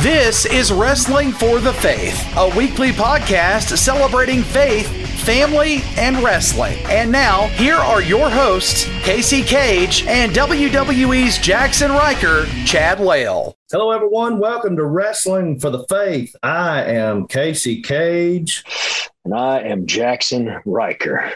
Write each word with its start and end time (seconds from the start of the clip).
This 0.00 0.46
is 0.46 0.72
Wrestling 0.72 1.30
for 1.30 1.58
the 1.58 1.74
Faith, 1.74 2.18
a 2.38 2.48
weekly 2.56 2.90
podcast 2.90 3.76
celebrating 3.76 4.42
faith, 4.42 4.88
family, 5.20 5.82
and 5.98 6.24
wrestling. 6.24 6.78
And 6.86 7.12
now, 7.12 7.48
here 7.48 7.76
are 7.76 8.00
your 8.00 8.30
hosts, 8.30 8.84
Casey 9.02 9.42
Cage 9.42 10.06
and 10.06 10.32
WWE's 10.32 11.36
Jackson 11.36 11.92
Ryker, 11.92 12.46
Chad 12.64 12.98
Lail. 12.98 13.56
Hello, 13.70 13.90
everyone. 13.90 14.38
Welcome 14.38 14.74
to 14.76 14.86
Wrestling 14.86 15.60
for 15.60 15.68
the 15.68 15.84
Faith. 15.84 16.34
I 16.42 16.84
am 16.84 17.26
Casey 17.26 17.82
Cage. 17.82 18.64
And 19.28 19.36
I 19.36 19.58
am 19.58 19.84
Jackson 19.84 20.58
Ryker. 20.64 21.32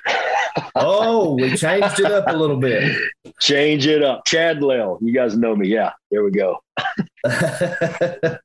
oh, 0.75 1.35
we 1.39 1.55
changed 1.55 2.01
it 2.01 2.11
up 2.11 2.25
a 2.27 2.35
little 2.35 2.57
bit. 2.57 2.91
Change 3.39 3.87
it 3.87 4.03
up. 4.03 4.25
Chad 4.25 4.63
Lail. 4.63 4.97
You 5.03 5.13
guys 5.13 5.37
know 5.37 5.55
me. 5.55 5.69
Yeah, 5.69 5.91
there 6.11 6.25
we 6.25 6.31
go. 6.31 6.63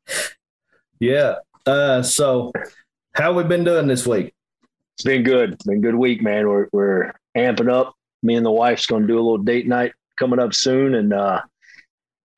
yeah. 1.00 1.36
Uh, 1.66 2.02
so, 2.02 2.52
how 3.14 3.32
we 3.32 3.46
been 3.46 3.64
doing 3.64 3.88
this 3.88 4.06
week? 4.06 4.34
It's 4.98 5.06
been 5.06 5.24
good. 5.24 5.54
It's 5.54 5.64
been 5.64 5.78
a 5.78 5.82
good 5.82 5.96
week, 5.96 6.22
man. 6.22 6.46
We're 6.46 6.68
we're 6.74 7.14
amping 7.38 7.72
up. 7.72 7.96
Me 8.22 8.36
and 8.36 8.46
the 8.46 8.52
wife's 8.52 8.86
going 8.86 9.04
to 9.04 9.08
do 9.08 9.16
a 9.16 9.24
little 9.24 9.38
date 9.38 9.66
night 9.66 9.94
coming 10.20 10.40
up 10.40 10.54
soon, 10.54 10.94
and 10.94 11.14
uh, 11.14 11.42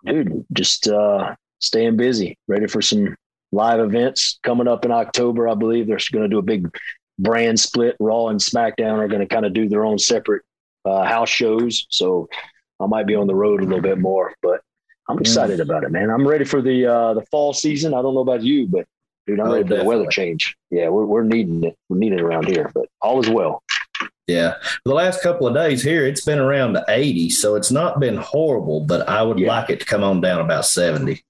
dude, 0.05 0.45
just 0.53 0.88
uh, 0.88 1.34
staying 1.58 1.98
busy, 1.98 2.38
ready 2.48 2.67
for 2.67 2.84
some 2.84 3.16
live 3.52 3.80
events 3.80 4.39
coming 4.44 4.67
up 4.67 4.86
in 4.86 4.91
October. 4.91 5.50
I 5.50 5.55
believe 5.55 5.88
they're 5.88 5.98
going 6.12 6.26
to 6.26 6.30
do 6.30 6.38
a 6.38 6.44
big 6.44 6.70
brand 7.20 7.59
split. 7.59 7.96
Raw 8.00 8.30
and 8.30 8.40
SmackDown 8.40 8.98
are 8.98 9.08
going 9.08 9.22
to 9.22 9.28
kind 9.28 9.46
of 9.46 9.54
do 9.54 9.70
their 9.70 9.86
own 9.86 10.00
separate 10.00 10.44
uh, 10.86 11.04
house 11.04 11.30
shows. 11.30 11.86
So 11.90 12.30
I 12.80 12.88
might 12.88 13.05
be 13.05 13.16
on 13.16 13.28
the 13.28 13.36
road 13.36 13.62
a 13.62 13.66
little 13.66 13.82
bit 13.82 14.00
more, 14.00 14.34
but 14.42 14.62
I'm 15.08 15.18
mm. 15.18 15.22
excited 15.22 15.59
mm. 15.59 15.64
about 15.64 15.84
it, 15.84 15.92
man. 15.92 16.09
I'm 16.09 16.28
ready 16.28 16.45
for 16.45 16.62
the 16.62 16.86
uh, 16.86 17.14
the 17.14 17.26
fall 17.30 17.54
season. 17.54 17.94
I 17.94 18.02
don't 18.02 18.16
know 18.16 18.22
about 18.22 18.42
you, 18.42 18.68
but 18.68 18.88
dude, 19.28 19.40
I'm 19.40 19.48
oh, 19.48 19.54
ready 19.54 19.68
for 19.68 19.78
the 19.78 19.84
weather 19.84 20.08
change. 20.08 20.55
Yeah, 20.72 20.90
we're 20.90 21.06
we're 21.06 21.23
needing 21.23 21.64
it. 21.64 21.78
We're 21.89 21.98
needing 21.98 22.20
it 22.20 22.23
around 22.23 22.48
here, 22.48 22.72
but 22.73 22.88
all 23.02 23.20
is 23.20 23.30
well. 23.30 23.61
Yeah, 24.28 24.56
the 24.86 24.94
last 24.94 25.23
couple 25.23 25.48
of 25.48 25.56
days 25.56 25.81
here, 25.81 26.06
it's 26.06 26.23
been 26.23 26.38
around 26.38 26.78
80, 26.88 27.31
so 27.31 27.56
it's 27.56 27.72
not 27.72 28.00
been 28.00 28.17
horrible. 28.17 28.81
But 28.81 29.09
I 29.09 29.23
would 29.23 29.39
yeah. 29.39 29.48
like 29.48 29.72
it 29.72 29.80
to 29.80 29.86
come 29.88 30.04
on 30.04 30.22
down 30.22 30.39
about 30.39 30.66
70 30.66 31.23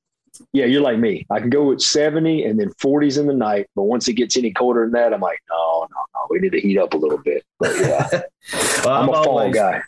yeah, 0.53 0.65
you're 0.65 0.81
like 0.81 0.99
me. 0.99 1.25
I 1.29 1.39
can 1.39 1.49
go 1.49 1.65
with 1.65 1.81
70 1.81 2.45
and 2.45 2.59
then 2.59 2.69
40s 2.81 3.19
in 3.19 3.27
the 3.27 3.33
night. 3.33 3.67
But 3.75 3.83
once 3.83 4.07
it 4.07 4.13
gets 4.13 4.37
any 4.37 4.51
colder 4.51 4.83
than 4.83 4.91
that, 4.93 5.13
I'm 5.13 5.21
like, 5.21 5.41
no, 5.49 5.87
no, 5.91 6.05
no, 6.13 6.19
we 6.29 6.39
need 6.39 6.51
to 6.53 6.61
heat 6.61 6.77
up 6.77 6.93
a 6.93 6.97
little 6.97 7.17
bit. 7.17 7.43
But 7.59 7.75
yeah, 7.77 8.09
well, 8.83 8.89
I'm, 8.89 9.09
I'm, 9.09 9.09
a 9.09 9.23
fall 9.23 9.51
guy. 9.51 9.81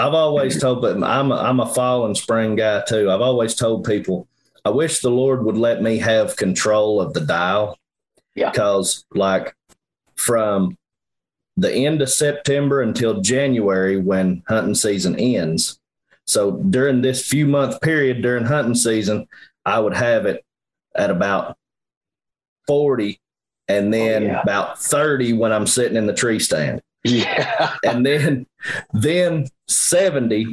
I've 0.00 0.14
always 0.14 0.60
told, 0.60 0.82
but 0.82 1.02
I'm 1.02 1.32
a, 1.32 1.36
I'm 1.36 1.60
a 1.60 1.66
fall 1.66 2.06
and 2.06 2.16
spring 2.16 2.56
guy 2.56 2.82
too. 2.86 3.10
I've 3.10 3.20
always 3.20 3.54
told 3.54 3.84
people, 3.84 4.28
I 4.64 4.70
wish 4.70 5.00
the 5.00 5.10
Lord 5.10 5.44
would 5.44 5.56
let 5.56 5.82
me 5.82 5.98
have 5.98 6.36
control 6.36 7.00
of 7.00 7.12
the 7.12 7.20
dial. 7.20 7.78
Yeah. 8.34 8.50
Because 8.50 9.04
like 9.12 9.54
from 10.16 10.76
the 11.56 11.72
end 11.72 12.00
of 12.00 12.10
September 12.10 12.80
until 12.80 13.20
January 13.20 13.98
when 13.98 14.42
hunting 14.48 14.74
season 14.74 15.18
ends. 15.18 15.78
So 16.26 16.52
during 16.52 17.02
this 17.02 17.26
few 17.26 17.46
month 17.46 17.80
period 17.80 18.22
during 18.22 18.44
hunting 18.44 18.74
season, 18.74 19.26
I 19.64 19.78
would 19.78 19.94
have 19.94 20.26
it 20.26 20.44
at 20.94 21.10
about 21.10 21.56
40 22.66 23.20
and 23.68 23.92
then 23.92 24.24
oh, 24.24 24.26
yeah. 24.26 24.42
about 24.42 24.78
30 24.78 25.32
when 25.34 25.52
I'm 25.52 25.66
sitting 25.66 25.96
in 25.96 26.06
the 26.06 26.14
tree 26.14 26.38
stand. 26.38 26.82
Yeah. 27.04 27.74
and 27.84 28.04
then 28.06 28.46
then 28.92 29.48
70 29.68 30.46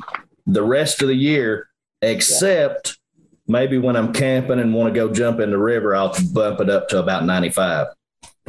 the 0.47 0.63
rest 0.63 1.01
of 1.01 1.07
the 1.07 1.16
year, 1.16 1.69
except 2.01 2.97
yeah. 3.17 3.23
maybe 3.47 3.77
when 3.77 3.95
I'm 3.95 4.13
camping 4.13 4.59
and 4.59 4.73
want 4.73 4.93
to 4.93 4.99
go 4.99 5.13
jump 5.13 5.39
in 5.39 5.51
the 5.51 5.57
river, 5.57 5.95
I'll 5.95 6.16
bump 6.33 6.59
it 6.59 6.69
up 6.69 6.89
to 6.89 6.99
about 6.99 7.25
95. 7.25 7.88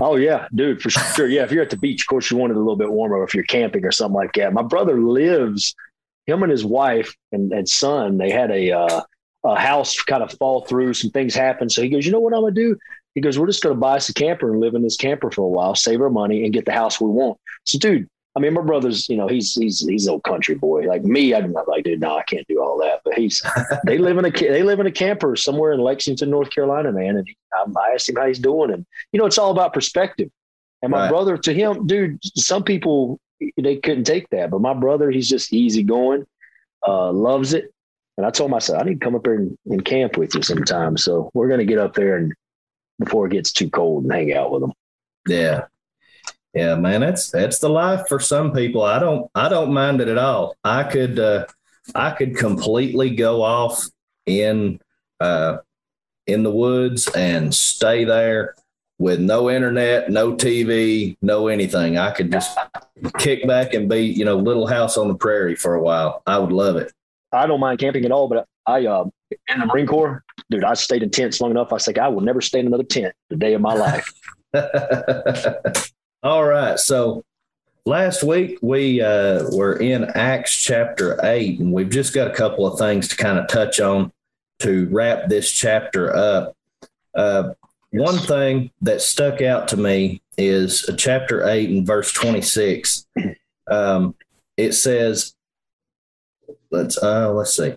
Oh 0.00 0.17
yeah, 0.17 0.48
dude, 0.55 0.80
for 0.80 0.89
sure. 0.89 1.28
Yeah, 1.28 1.42
if 1.42 1.52
you're 1.52 1.62
at 1.62 1.70
the 1.70 1.77
beach, 1.77 2.02
of 2.02 2.06
course 2.06 2.30
you 2.30 2.39
want 2.39 2.52
it 2.52 2.56
a 2.56 2.58
little 2.58 2.77
bit 2.77 2.91
warmer. 2.91 3.22
If 3.22 3.34
you're 3.34 3.45
camping 3.45 3.84
or 3.84 3.92
something 3.92 4.14
like 4.14 4.33
that, 4.35 4.52
my 4.52 4.62
brother 4.62 5.01
lives. 5.01 5.74
Him 6.27 6.42
and 6.42 6.52
his 6.52 6.64
wife 6.64 7.17
and, 7.33 7.51
and 7.52 7.68
son, 7.68 8.17
they 8.17 8.30
had 8.30 8.51
a 8.51 8.70
uh, 8.73 9.02
a 9.45 9.58
house 9.58 10.01
kind 10.02 10.23
of 10.23 10.33
fall 10.33 10.64
through, 10.67 10.95
some 10.95 11.11
things 11.11 11.34
happen. 11.34 11.68
So 11.68 11.83
he 11.83 11.89
goes, 11.89 12.05
you 12.05 12.12
know 12.12 12.20
what 12.20 12.34
I'm 12.34 12.42
gonna 12.42 12.52
do? 12.52 12.77
He 13.14 13.20
goes, 13.20 13.39
we're 13.39 13.46
just 13.46 13.62
gonna 13.62 13.74
buy 13.74 13.96
us 13.96 14.08
a 14.08 14.14
camper 14.14 14.51
and 14.51 14.61
live 14.61 14.74
in 14.74 14.83
this 14.83 14.96
camper 14.96 15.30
for 15.30 15.42
a 15.42 15.48
while, 15.48 15.74
save 15.74 16.01
our 16.01 16.11
money, 16.11 16.45
and 16.45 16.52
get 16.52 16.64
the 16.64 16.73
house 16.73 17.01
we 17.01 17.08
want. 17.08 17.39
So, 17.64 17.79
dude, 17.79 18.08
I 18.36 18.40
mean, 18.40 18.55
my 18.55 18.61
brother's, 18.61 19.08
you 19.08 19.17
know, 19.17 19.27
he's 19.27 19.55
he's 19.55 19.80
he's 19.80 20.06
old 20.06 20.23
country 20.23 20.55
boy. 20.55 20.83
Like 20.83 21.02
me, 21.02 21.34
I'm 21.34 21.52
not 21.52 21.67
like, 21.67 21.84
dude, 21.84 22.00
no, 22.00 22.17
I 22.17 22.23
can't 22.23 22.46
do 22.48 22.62
all 22.62 22.79
that. 22.79 23.00
But 23.05 23.14
he's 23.14 23.42
they 23.84 23.98
live 23.98 24.18
in 24.18 24.24
a 24.24 24.30
they 24.30 24.62
live 24.62 24.79
in 24.79 24.86
a 24.86 24.92
camper 24.92 25.34
somewhere 25.34 25.73
in 25.73 25.80
Lexington, 25.80 26.30
North 26.30 26.50
Carolina, 26.50 26.92
man. 26.92 27.17
And 27.17 27.27
I 27.77 27.95
asked 27.95 28.08
him 28.08 28.17
how 28.17 28.27
he's 28.27 28.39
doing, 28.39 28.73
and 28.73 28.86
you 29.12 29.18
know, 29.18 29.27
it's 29.27 29.39
all 29.39 29.50
about 29.50 29.73
perspective. 29.73 30.30
And 30.83 30.92
my 30.92 31.02
right. 31.02 31.11
brother, 31.11 31.36
to 31.36 31.52
him, 31.52 31.86
dude, 31.86 32.18
some 32.36 32.62
people 32.62 33.18
they 33.56 33.77
couldn't 33.77 34.05
take 34.05 34.29
that, 34.30 34.50
but 34.50 34.61
my 34.61 34.74
brother, 34.74 35.11
he's 35.11 35.29
just 35.29 35.52
easy 35.52 35.83
going, 35.83 36.27
uh, 36.86 37.11
loves 37.11 37.52
it, 37.52 37.73
and 38.20 38.27
I 38.27 38.31
told 38.31 38.51
myself 38.51 38.83
I 38.83 38.85
need 38.85 39.01
to 39.01 39.05
come 39.05 39.14
up 39.14 39.25
here 39.25 39.36
and, 39.36 39.57
and 39.64 39.83
camp 39.83 40.19
with 40.19 40.35
you 40.35 40.42
sometime. 40.42 40.98
So 40.98 41.31
we're 41.33 41.48
going 41.48 41.61
to 41.61 41.64
get 41.64 41.79
up 41.79 41.95
there 41.95 42.19
and 42.19 42.35
before 42.98 43.25
it 43.27 43.33
gets 43.33 43.51
too 43.51 43.70
cold 43.70 44.03
and 44.03 44.13
hang 44.13 44.35
out 44.35 44.53
with 44.53 44.61
them. 44.61 44.73
Yeah. 45.27 45.64
Yeah, 46.53 46.75
man, 46.75 47.01
that's 47.01 47.30
that's 47.30 47.61
the 47.61 47.70
life 47.70 48.09
for 48.09 48.20
some 48.20 48.53
people. 48.53 48.83
I 48.83 48.98
don't 48.98 49.30
I 49.35 49.48
don't 49.48 49.73
mind 49.73 50.03
it 50.03 50.09
at 50.09 50.19
all. 50.19 50.55
I 50.63 50.83
could 50.83 51.19
uh 51.19 51.47
I 51.95 52.11
could 52.11 52.36
completely 52.36 53.14
go 53.17 53.41
off 53.41 53.89
in 54.27 54.80
uh 55.19 55.59
in 56.27 56.42
the 56.42 56.51
woods 56.51 57.09
and 57.17 57.55
stay 57.55 58.05
there 58.05 58.55
with 58.98 59.19
no 59.19 59.48
internet, 59.48 60.11
no 60.11 60.35
TV, 60.35 61.17
no 61.23 61.48
anything. 61.48 61.97
I 61.97 62.11
could 62.11 62.30
just 62.30 62.59
kick 63.17 63.47
back 63.47 63.73
and 63.73 63.89
be, 63.89 64.01
you 64.01 64.27
know, 64.27 64.36
little 64.36 64.67
house 64.67 64.98
on 64.98 65.09
the 65.09 65.14
prairie 65.14 65.57
for 65.57 65.75
a 65.75 65.83
while. 65.83 66.23
I 66.27 66.36
would 66.36 66.53
love 66.53 66.77
it. 66.77 66.92
I 67.33 67.46
don't 67.46 67.61
mind 67.61 67.79
camping 67.79 68.05
at 68.05 68.13
all, 68.13 68.29
but 68.29 68.46
I 68.67 68.86
uh, 68.86 69.05
in 69.48 69.61
the 69.61 69.67
Marine 69.67 69.86
Corps, 69.86 70.24
dude, 70.51 70.64
I 70.64 70.74
stayed 70.74 71.02
in 71.02 71.11
tents 71.11 71.41
long 71.41 71.51
enough. 71.51 71.68
I 71.70 71.74
was 71.74 71.86
like, 71.86 71.98
I 71.98 72.08
will 72.08 72.20
never 72.20 72.41
stay 72.41 72.61
in 72.61 72.67
another 72.67 72.85
tent 72.85 73.14
the 73.29 73.36
day 73.36 73.55
of 73.55 73.61
my 73.61 73.74
life. 73.74 74.13
all 76.23 76.45
right, 76.45 76.79
so 76.79 77.24
last 77.86 78.23
week 78.23 78.58
we 78.63 79.01
uh, 79.01 79.45
were 79.52 79.77
in 79.77 80.05
Acts 80.05 80.55
chapter 80.55 81.18
eight, 81.24 81.61
and 81.61 81.73
we've 81.73 81.91
just 81.91 82.14
got 82.14 82.29
a 82.29 82.35
couple 82.35 82.67
of 82.67 82.79
things 82.79 83.08
to 83.08 83.17
kind 83.17 83.39
of 83.39 83.48
touch 83.48 83.80
on 83.80 84.12
to 84.61 84.89
wrap 84.91 85.29
this 85.29 85.51
chapter 85.51 86.14
up. 86.14 86.57
Uh, 87.14 87.51
yes. 87.92 88.02
One 88.02 88.18
thing 88.18 88.70
that 88.83 89.01
stuck 89.01 89.41
out 89.41 89.68
to 89.68 89.77
me 89.77 90.23
is 90.36 90.89
chapter 90.97 91.48
eight 91.48 91.70
and 91.70 91.86
verse 91.86 92.12
twenty 92.12 92.42
six. 92.42 93.07
Um, 93.70 94.17
it 94.57 94.73
says, 94.73 95.36
let's 96.70 97.03
uh 97.03 97.33
let's 97.33 97.57
see. 97.57 97.77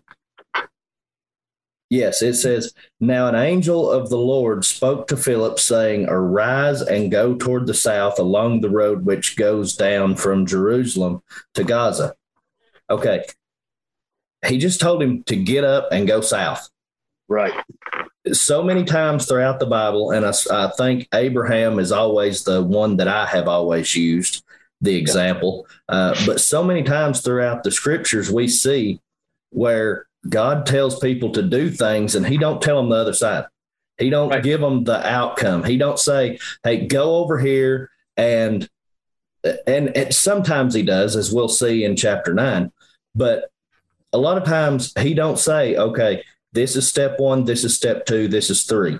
Yes, 1.93 2.23
it 2.23 2.33
says, 2.33 2.73
Now 2.99 3.27
an 3.27 3.35
angel 3.35 3.91
of 3.91 4.09
the 4.09 4.17
Lord 4.17 4.65
spoke 4.65 5.05
to 5.09 5.15
Philip, 5.15 5.59
saying, 5.59 6.07
Arise 6.09 6.81
and 6.81 7.11
go 7.11 7.35
toward 7.35 7.67
the 7.67 7.75
south 7.75 8.17
along 8.17 8.61
the 8.61 8.69
road 8.71 9.05
which 9.05 9.35
goes 9.35 9.75
down 9.75 10.15
from 10.15 10.47
Jerusalem 10.47 11.21
to 11.53 11.63
Gaza. 11.63 12.15
Okay. 12.89 13.25
He 14.43 14.57
just 14.57 14.81
told 14.81 15.03
him 15.03 15.21
to 15.25 15.35
get 15.35 15.63
up 15.63 15.89
and 15.91 16.07
go 16.07 16.21
south. 16.21 16.67
Right. 17.27 17.53
So 18.31 18.63
many 18.63 18.85
times 18.85 19.27
throughout 19.27 19.59
the 19.59 19.67
Bible, 19.67 20.09
and 20.09 20.25
I, 20.25 20.33
I 20.49 20.71
think 20.75 21.07
Abraham 21.13 21.77
is 21.77 21.91
always 21.91 22.43
the 22.43 22.63
one 22.63 22.97
that 22.97 23.07
I 23.07 23.27
have 23.27 23.47
always 23.47 23.95
used 23.95 24.43
the 24.83 24.95
example. 24.95 25.65
Uh, 25.89 26.13
but 26.25 26.39
so 26.39 26.63
many 26.63 26.83
times 26.83 27.21
throughout 27.21 27.63
the 27.63 27.71
scriptures, 27.71 28.31
we 28.31 28.47
see 28.47 28.99
where 29.49 30.07
God 30.29 30.65
tells 30.65 30.99
people 30.99 31.31
to 31.31 31.41
do 31.41 31.69
things 31.69 32.15
and 32.15 32.27
he 32.27 32.37
don't 32.37 32.61
tell 32.61 32.77
them 32.77 32.89
the 32.89 32.97
other 32.97 33.13
side. 33.13 33.45
He 33.97 34.09
don't 34.09 34.29
right. 34.29 34.43
give 34.43 34.59
them 34.59 34.83
the 34.83 35.05
outcome. 35.07 35.63
He 35.63 35.77
don't 35.77 35.99
say, 35.99 36.39
"Hey, 36.63 36.85
go 36.85 37.17
over 37.17 37.39
here 37.39 37.91
and 38.17 38.67
and, 39.67 39.95
and 39.95 40.13
sometimes 40.13 40.73
he 40.73 40.83
does 40.83 41.15
as 41.15 41.31
we'll 41.31 41.49
see 41.49 41.83
in 41.83 41.95
chapter 41.95 42.33
9, 42.33 42.71
but 43.13 43.51
a 44.13 44.17
lot 44.17 44.37
of 44.37 44.45
times 44.45 44.93
he 44.99 45.13
don't 45.13 45.37
say, 45.37 45.75
"Okay, 45.75 46.23
this 46.53 46.75
is 46.75 46.87
step 46.87 47.19
1, 47.19 47.45
this 47.45 47.63
is 47.63 47.75
step 47.75 48.05
2, 48.05 48.27
this 48.27 48.49
is 48.49 48.63
3." 48.63 48.99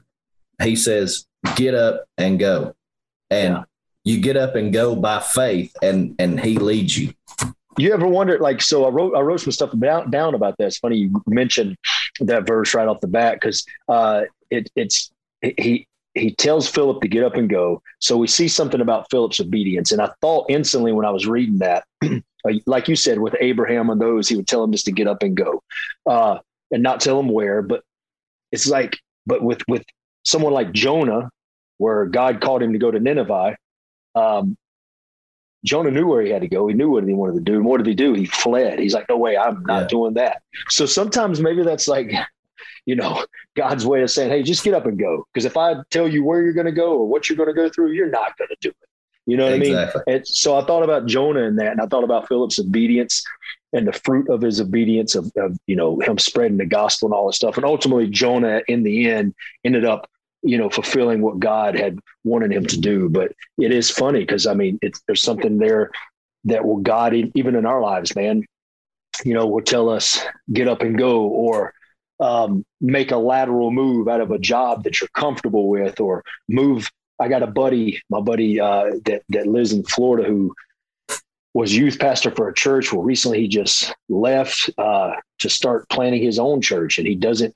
He 0.62 0.76
says, 0.76 1.26
"Get 1.56 1.74
up 1.74 2.06
and 2.18 2.40
go." 2.40 2.76
And 3.30 3.56
yeah 3.56 3.64
you 4.04 4.20
get 4.20 4.38
up 4.38 4.56
and 4.56 4.74
go 4.74 4.96
by 4.96 5.20
faith 5.20 5.76
and 5.82 6.16
and 6.20 6.40
he 6.40 6.58
leads 6.58 6.98
you. 6.98 7.14
You 7.78 7.94
ever 7.94 8.08
wondered 8.08 8.42
like 8.42 8.62
so 8.62 8.86
i 8.86 8.90
wrote 8.90 9.16
i 9.16 9.20
wrote 9.20 9.42
some 9.42 9.52
stuff 9.52 9.72
down, 9.80 10.12
down 10.12 10.36
about 10.36 10.58
that 10.58 10.68
it's 10.68 10.78
funny 10.78 10.98
you 10.98 11.24
mentioned 11.26 11.76
that 12.20 12.46
verse 12.46 12.76
right 12.76 12.88
off 12.88 13.00
the 13.00 13.08
bat 13.08 13.36
because 13.36 13.66
uh 13.88 14.24
it, 14.52 14.70
it's 14.76 15.12
he 15.42 15.88
he 16.14 16.36
tells 16.36 16.70
philip 16.70 17.02
to 17.02 17.08
get 17.08 17.24
up 17.24 17.36
and 17.36 17.50
go. 17.50 17.82
So 17.98 18.18
we 18.18 18.28
see 18.28 18.48
something 18.48 18.82
about 18.82 19.10
philip's 19.10 19.40
obedience. 19.40 19.92
And 19.92 20.02
i 20.02 20.12
thought 20.22 20.46
instantly 20.50 20.92
when 20.92 21.06
i 21.06 21.10
was 21.10 21.26
reading 21.26 21.60
that 21.60 21.86
like 22.68 22.88
you 22.88 22.96
said 22.96 23.20
with 23.20 23.36
abraham 23.40 23.90
and 23.90 24.00
those 24.00 24.28
he 24.30 24.36
would 24.36 24.48
tell 24.48 24.64
him 24.64 24.72
just 24.72 24.86
to 24.86 24.92
get 24.92 25.08
up 25.08 25.24
and 25.24 25.36
go 25.36 25.64
uh 26.06 26.38
and 26.74 26.84
not 26.84 27.00
tell 27.00 27.20
him 27.20 27.30
where. 27.30 27.62
But 27.62 27.84
it's 28.52 28.68
like 28.68 28.98
but 29.26 29.42
with 29.42 29.62
with 29.68 29.84
someone 30.26 30.54
like 30.54 30.74
Jonah, 30.74 31.30
where 31.78 32.06
God 32.06 32.42
called 32.42 32.62
him 32.62 32.74
to 32.74 32.80
go 32.80 32.92
to 32.92 33.00
Nineveh, 33.00 33.56
um, 34.16 34.58
Jonah 35.66 35.92
knew 35.92 36.08
where 36.08 36.22
he 36.22 36.30
had 36.30 36.42
to 36.42 36.48
go. 36.48 36.68
He 36.68 36.74
knew 36.74 36.90
what 36.90 37.06
he 37.06 37.14
wanted 37.14 37.36
to 37.36 37.42
do. 37.42 37.56
And 37.56 37.66
what 37.66 37.78
did 37.78 37.88
he 37.88 37.96
do? 37.96 38.14
He 38.14 38.26
fled. 38.26 38.80
He's 38.80 38.94
like, 38.94 39.08
no 39.08 39.18
way, 39.18 39.38
I'm 39.38 39.64
not 39.64 39.84
yeah. 39.84 39.88
doing 39.88 40.14
that. 40.16 40.42
So 40.70 40.86
sometimes 40.86 41.40
maybe 41.40 41.64
that's 41.64 41.88
like, 41.88 42.12
you 42.86 42.96
know, 42.96 43.26
God's 43.56 43.86
way 43.86 44.02
of 44.02 44.12
saying, 44.12 44.30
hey, 44.30 44.44
just 44.44 44.64
get 44.64 44.74
up 44.74 44.86
and 44.86 45.00
go. 45.00 45.26
Because 45.34 45.46
if 45.46 45.56
I 45.56 45.76
tell 45.90 46.08
you 46.08 46.24
where 46.24 46.42
you're 46.42 46.54
going 46.54 46.66
to 46.66 46.72
go 46.72 46.98
or 46.98 47.08
what 47.08 47.30
you're 47.30 47.38
going 47.38 47.50
to 47.50 47.54
go 47.54 47.70
through, 47.70 47.92
you're 47.92 48.10
not 48.10 48.38
going 48.38 48.50
to 48.50 48.58
do 48.60 48.70
it. 48.70 48.90
You 49.26 49.38
know 49.38 49.46
what 49.46 49.62
exactly. 49.62 50.02
I 50.06 50.12
mean? 50.12 50.18
And 50.18 50.28
so 50.28 50.58
I 50.58 50.66
thought 50.66 50.84
about 50.84 51.06
Jonah 51.06 51.46
and 51.46 51.58
that, 51.58 51.72
and 51.72 51.80
I 51.80 51.86
thought 51.86 52.04
about 52.04 52.28
Philip's 52.28 52.60
obedience 52.60 53.24
and 53.72 53.88
the 53.88 53.94
fruit 53.94 54.30
of 54.30 54.42
his 54.42 54.60
obedience 54.60 55.16
of, 55.16 55.32
of, 55.38 55.58
you 55.66 55.78
know 55.78 56.00
him 56.02 56.18
spreading 56.18 56.58
the 56.58 56.66
gospel 56.66 57.08
and 57.08 57.14
all 57.14 57.28
this 57.28 57.38
stuff. 57.38 57.56
And 57.56 57.66
ultimately, 57.66 58.08
Jonah 58.08 58.62
in 58.68 58.84
the 58.84 59.10
end 59.10 59.34
ended 59.64 59.86
up 59.86 60.10
you 60.44 60.58
know 60.58 60.70
fulfilling 60.70 61.22
what 61.22 61.40
God 61.40 61.76
had 61.76 62.00
wanted 62.24 62.52
him 62.52 62.66
to 62.68 62.80
do. 62.80 63.10
But 63.10 63.34
it 63.58 63.72
is 63.72 63.90
funny 63.90 64.20
because 64.20 64.46
I 64.48 64.54
mean, 64.54 64.80
there's 65.08 65.24
something 65.24 65.58
there 65.58 65.92
that 66.46 66.66
will 66.66 66.78
God 66.78 67.14
even 67.14 67.56
in 67.56 67.66
our 67.66 67.82
lives, 67.82 68.16
man. 68.16 68.44
You 69.24 69.34
know, 69.34 69.48
will 69.48 69.62
tell 69.62 69.90
us 69.90 70.20
get 70.52 70.68
up 70.68 70.82
and 70.82 70.98
go, 70.98 71.22
or 71.22 71.74
um, 72.20 72.66
make 72.82 73.12
a 73.12 73.18
lateral 73.18 73.72
move 73.72 74.08
out 74.08 74.22
of 74.22 74.32
a 74.32 74.40
job 74.40 74.84
that 74.84 75.00
you're 75.00 75.10
comfortable 75.16 75.70
with, 75.70 76.00
or 76.00 76.24
move 76.50 76.90
I 77.20 77.28
got 77.28 77.44
a 77.44 77.48
buddy, 77.48 78.02
my 78.10 78.20
buddy 78.20 78.60
uh, 78.60 78.92
that 79.06 79.24
that 79.30 79.48
lives 79.48 79.72
in 79.72 79.84
Florida 79.84 80.28
who 80.28 80.54
was 81.54 81.76
youth 81.76 82.00
pastor 82.00 82.32
for 82.32 82.50
a 82.50 82.54
church. 82.54 82.92
Well, 82.92 83.04
recently 83.04 83.42
he 83.42 83.48
just 83.48 83.94
left 84.10 84.70
uh, 84.78 85.14
to 85.40 85.50
start 85.50 85.88
planning 85.90 86.22
his 86.22 86.40
own 86.40 86.62
church, 86.62 86.98
and 86.98 87.08
he 87.08 87.16
doesn't. 87.16 87.54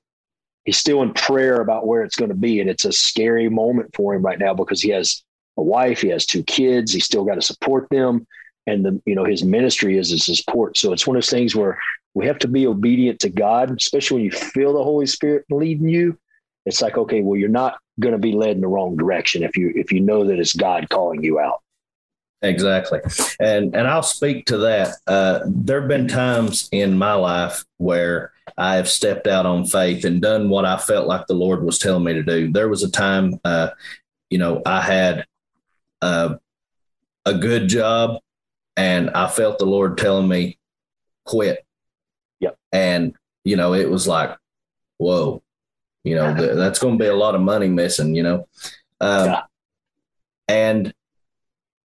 He's 0.67 0.77
still 0.77 1.01
in 1.01 1.13
prayer 1.13 1.61
about 1.61 1.87
where 1.87 2.03
it's 2.03 2.17
going 2.17 2.27
to 2.27 2.35
be, 2.35 2.59
and 2.59 2.69
it's 2.69 2.83
a 2.83 2.91
scary 2.91 3.47
moment 3.47 3.95
for 3.95 4.13
him 4.13 4.21
right 4.21 4.37
now 4.37 4.53
because 4.53 4.81
he 4.81 4.89
has 4.89 5.23
a 5.55 5.63
wife, 5.63 6.01
he 6.01 6.09
has 6.09 6.25
two 6.25 6.43
kids, 6.43 6.91
he's 6.91 7.05
still 7.05 7.23
got 7.23 7.35
to 7.35 7.41
support 7.41 7.87
them, 7.89 8.27
and 8.67 8.83
the 8.83 9.01
you 9.05 9.15
know 9.15 9.23
his 9.23 9.45
ministry 9.45 9.97
is 9.97 10.09
his 10.09 10.25
support. 10.25 10.75
So 10.75 10.91
it's 10.91 11.07
one 11.07 11.15
of 11.15 11.23
those 11.23 11.29
things 11.29 11.55
where 11.55 11.79
we 12.13 12.25
have 12.25 12.37
to 12.39 12.49
be 12.49 12.67
obedient 12.67 13.21
to 13.21 13.29
God, 13.29 13.77
especially 13.79 14.15
when 14.15 14.25
you 14.25 14.31
feel 14.31 14.73
the 14.73 14.83
Holy 14.83 15.05
Spirit 15.05 15.45
leading 15.49 15.87
you. 15.87 16.19
It's 16.65 16.81
like, 16.81 16.97
okay, 16.97 17.21
well, 17.21 17.39
you're 17.39 17.47
not 17.47 17.77
going 18.01 18.11
to 18.11 18.19
be 18.19 18.33
led 18.33 18.57
in 18.57 18.61
the 18.61 18.67
wrong 18.67 18.97
direction 18.97 19.43
if 19.43 19.55
you 19.55 19.71
if 19.73 19.93
you 19.93 20.01
know 20.01 20.25
that 20.25 20.37
it's 20.37 20.53
God 20.53 20.89
calling 20.89 21.23
you 21.23 21.39
out. 21.39 21.61
Exactly, 22.41 22.99
and 23.39 23.73
and 23.73 23.87
I'll 23.87 24.03
speak 24.03 24.47
to 24.47 24.57
that. 24.57 24.95
Uh, 25.07 25.39
there 25.45 25.79
have 25.79 25.87
been 25.87 26.09
times 26.09 26.67
in 26.73 26.97
my 26.97 27.13
life 27.13 27.63
where 27.77 28.33
I 28.57 28.75
have 28.75 28.89
stepped 28.89 29.27
out 29.27 29.45
on 29.45 29.65
faith 29.65 30.05
and 30.05 30.21
done 30.21 30.49
what 30.49 30.65
I 30.65 30.77
felt 30.77 31.07
like 31.07 31.27
the 31.27 31.33
Lord 31.33 31.63
was 31.63 31.79
telling 31.79 32.03
me 32.03 32.13
to 32.13 32.23
do. 32.23 32.51
There 32.51 32.69
was 32.69 32.83
a 32.83 32.91
time, 32.91 33.39
uh, 33.43 33.69
you 34.29 34.37
know, 34.37 34.61
I 34.65 34.81
had 34.81 35.25
uh, 36.01 36.35
a 37.25 37.33
good 37.33 37.67
job, 37.67 38.19
and 38.75 39.09
I 39.11 39.27
felt 39.27 39.59
the 39.59 39.65
Lord 39.65 39.97
telling 39.97 40.27
me, 40.27 40.57
"Quit." 41.25 41.65
Yep. 42.39 42.57
And 42.71 43.15
you 43.43 43.55
know, 43.55 43.73
it 43.73 43.89
was 43.89 44.07
like, 44.07 44.37
"Whoa." 44.97 45.41
You 46.03 46.15
know, 46.15 46.33
the, 46.33 46.55
that's 46.55 46.79
going 46.79 46.97
to 46.97 47.03
be 47.03 47.09
a 47.09 47.15
lot 47.15 47.35
of 47.35 47.41
money 47.41 47.67
missing. 47.67 48.15
You 48.15 48.23
know, 48.23 48.47
um, 49.01 49.25
yeah. 49.25 49.41
and 50.47 50.93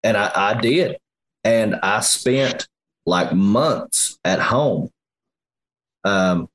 and 0.05 0.17
I, 0.17 0.31
I 0.35 0.61
did, 0.61 0.99
and 1.45 1.77
I 1.83 2.01
spent 2.01 2.69
like 3.07 3.33
months 3.33 4.19
at 4.25 4.39
home, 4.39 4.91
um, 6.05 6.49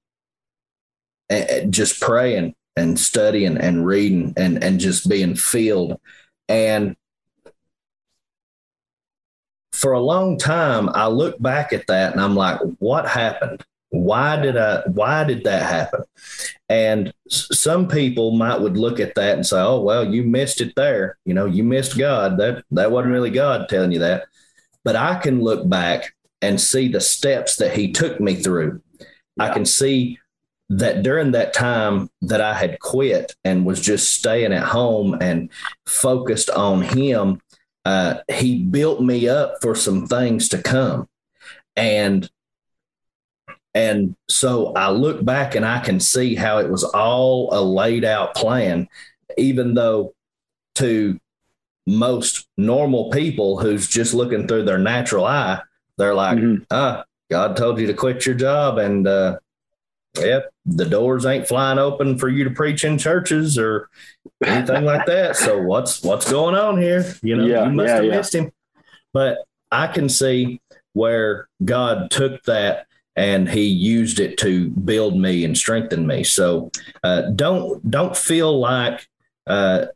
and 1.29 1.73
just 1.73 1.99
praying 2.01 2.55
and 2.75 2.99
studying 2.99 3.57
and 3.57 3.85
reading 3.85 4.33
and 4.37 4.63
and 4.63 4.79
just 4.79 5.09
being 5.09 5.35
filled, 5.35 5.99
and 6.49 6.95
for 9.71 9.93
a 9.93 9.99
long 9.99 10.37
time, 10.39 10.89
I 10.89 11.07
look 11.07 11.39
back 11.41 11.71
at 11.71 11.85
that 11.87 12.11
and 12.11 12.21
I'm 12.21 12.35
like, 12.35 12.59
what 12.79 13.07
happened? 13.07 13.63
why 13.89 14.35
did 14.35 14.57
i 14.57 14.81
why 14.87 15.23
did 15.23 15.43
that 15.45 15.63
happen? 15.63 16.01
And 16.69 17.13
some 17.29 17.87
people 17.87 18.31
might 18.31 18.59
would 18.59 18.77
look 18.77 18.99
at 18.99 19.15
that 19.15 19.35
and 19.35 19.45
say 19.45 19.59
oh 19.59 19.81
well 19.81 20.03
you 20.03 20.23
missed 20.23 20.61
it 20.61 20.73
there. 20.75 21.17
You 21.25 21.33
know 21.33 21.45
you 21.45 21.63
missed 21.63 21.97
god. 21.97 22.37
That 22.37 22.63
that 22.71 22.91
wasn't 22.91 23.13
really 23.13 23.29
god 23.29 23.69
telling 23.69 23.91
you 23.91 23.99
that. 23.99 24.25
But 24.83 24.95
i 24.95 25.15
can 25.19 25.41
look 25.41 25.67
back 25.69 26.13
and 26.41 26.59
see 26.59 26.87
the 26.87 27.01
steps 27.01 27.55
that 27.57 27.73
he 27.73 27.91
took 27.91 28.19
me 28.19 28.35
through. 28.35 28.81
Yeah. 28.99 29.05
i 29.39 29.53
can 29.53 29.65
see 29.65 30.19
that 30.69 31.03
during 31.03 31.31
that 31.31 31.53
time 31.53 32.09
that 32.21 32.41
i 32.41 32.53
had 32.53 32.79
quit 32.79 33.35
and 33.43 33.65
was 33.65 33.79
just 33.79 34.13
staying 34.13 34.51
at 34.53 34.63
home 34.63 35.17
and 35.21 35.49
focused 35.85 36.49
on 36.49 36.81
him 36.81 37.39
uh, 37.85 38.19
he 38.29 38.63
built 38.63 39.01
me 39.01 39.29
up 39.29 39.55
for 39.61 39.73
some 39.73 40.07
things 40.07 40.49
to 40.49 40.61
come 40.61 41.07
and 41.77 42.29
and 43.77 44.15
so 44.27 44.73
I 44.73 44.89
look 44.89 45.23
back 45.23 45.53
and 45.53 45.63
I 45.63 45.79
can 45.79 45.99
see 45.99 46.33
how 46.33 46.57
it 46.57 46.67
was 46.67 46.83
all 46.83 47.49
a 47.53 47.61
laid 47.61 48.03
out 48.03 48.33
plan, 48.33 48.87
even 49.37 49.75
though 49.75 50.15
to 50.75 51.19
most 51.85 52.47
normal 52.57 53.11
people 53.11 53.59
who's 53.59 53.87
just 53.87 54.15
looking 54.15 54.47
through 54.47 54.63
their 54.63 54.79
natural 54.79 55.25
eye, 55.25 55.61
they're 55.97 56.15
like, 56.15 56.39
mm-hmm. 56.39 56.63
ah, 56.71 57.03
God 57.29 57.55
told 57.55 57.79
you 57.79 57.85
to 57.85 57.93
quit 57.93 58.25
your 58.25 58.33
job 58.33 58.79
and 58.79 59.07
uh, 59.07 59.37
yep, 60.21 60.49
the 60.65 60.85
doors 60.85 61.25
ain't 61.25 61.47
flying 61.47 61.79
open 61.79 62.17
for 62.17 62.29
you 62.29 62.43
to 62.43 62.49
preach 62.49 62.83
in 62.83 62.97
churches 62.97 63.57
or 63.57 63.89
anything 64.45 64.85
like 64.85 65.05
that. 65.05 65.35
So 65.35 65.61
what's 65.61 66.03
what's 66.03 66.29
going 66.29 66.55
on 66.55 66.81
here? 66.81 67.15
You 67.21 67.37
know, 67.37 67.45
yeah, 67.45 67.65
you 67.65 67.71
must 67.71 67.87
yeah, 67.87 67.95
have 67.95 68.05
yeah. 68.05 68.17
missed 68.17 68.35
him. 68.35 68.51
But 69.13 69.39
I 69.71 69.87
can 69.87 70.09
see 70.09 70.61
where 70.93 71.47
God 71.63 72.11
took 72.11 72.43
that 72.43 72.87
and 73.15 73.49
he 73.49 73.63
used 73.63 74.19
it 74.19 74.37
to 74.37 74.69
build 74.69 75.17
me 75.17 75.43
and 75.43 75.57
strengthen 75.57 76.05
me. 76.05 76.23
So 76.23 76.71
uh, 77.03 77.23
don't 77.35 77.89
don't 77.89 78.15
feel 78.15 78.59
like 78.59 79.07
uh, 79.47 79.87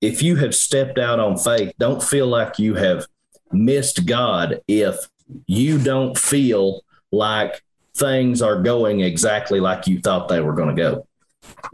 if 0.00 0.22
you 0.22 0.36
have 0.36 0.54
stepped 0.54 0.98
out 0.98 1.20
on 1.20 1.36
faith, 1.36 1.74
don't 1.78 2.02
feel 2.02 2.26
like 2.26 2.58
you 2.58 2.74
have 2.74 3.06
missed 3.52 4.06
God 4.06 4.60
if 4.66 4.96
you 5.46 5.78
don't 5.78 6.16
feel 6.16 6.82
like 7.12 7.62
things 8.00 8.42
are 8.42 8.60
going 8.60 9.00
exactly 9.00 9.60
like 9.60 9.86
you 9.86 10.00
thought 10.00 10.28
they 10.28 10.40
were 10.40 10.54
going 10.54 10.74
to 10.74 10.82
go. 10.82 11.06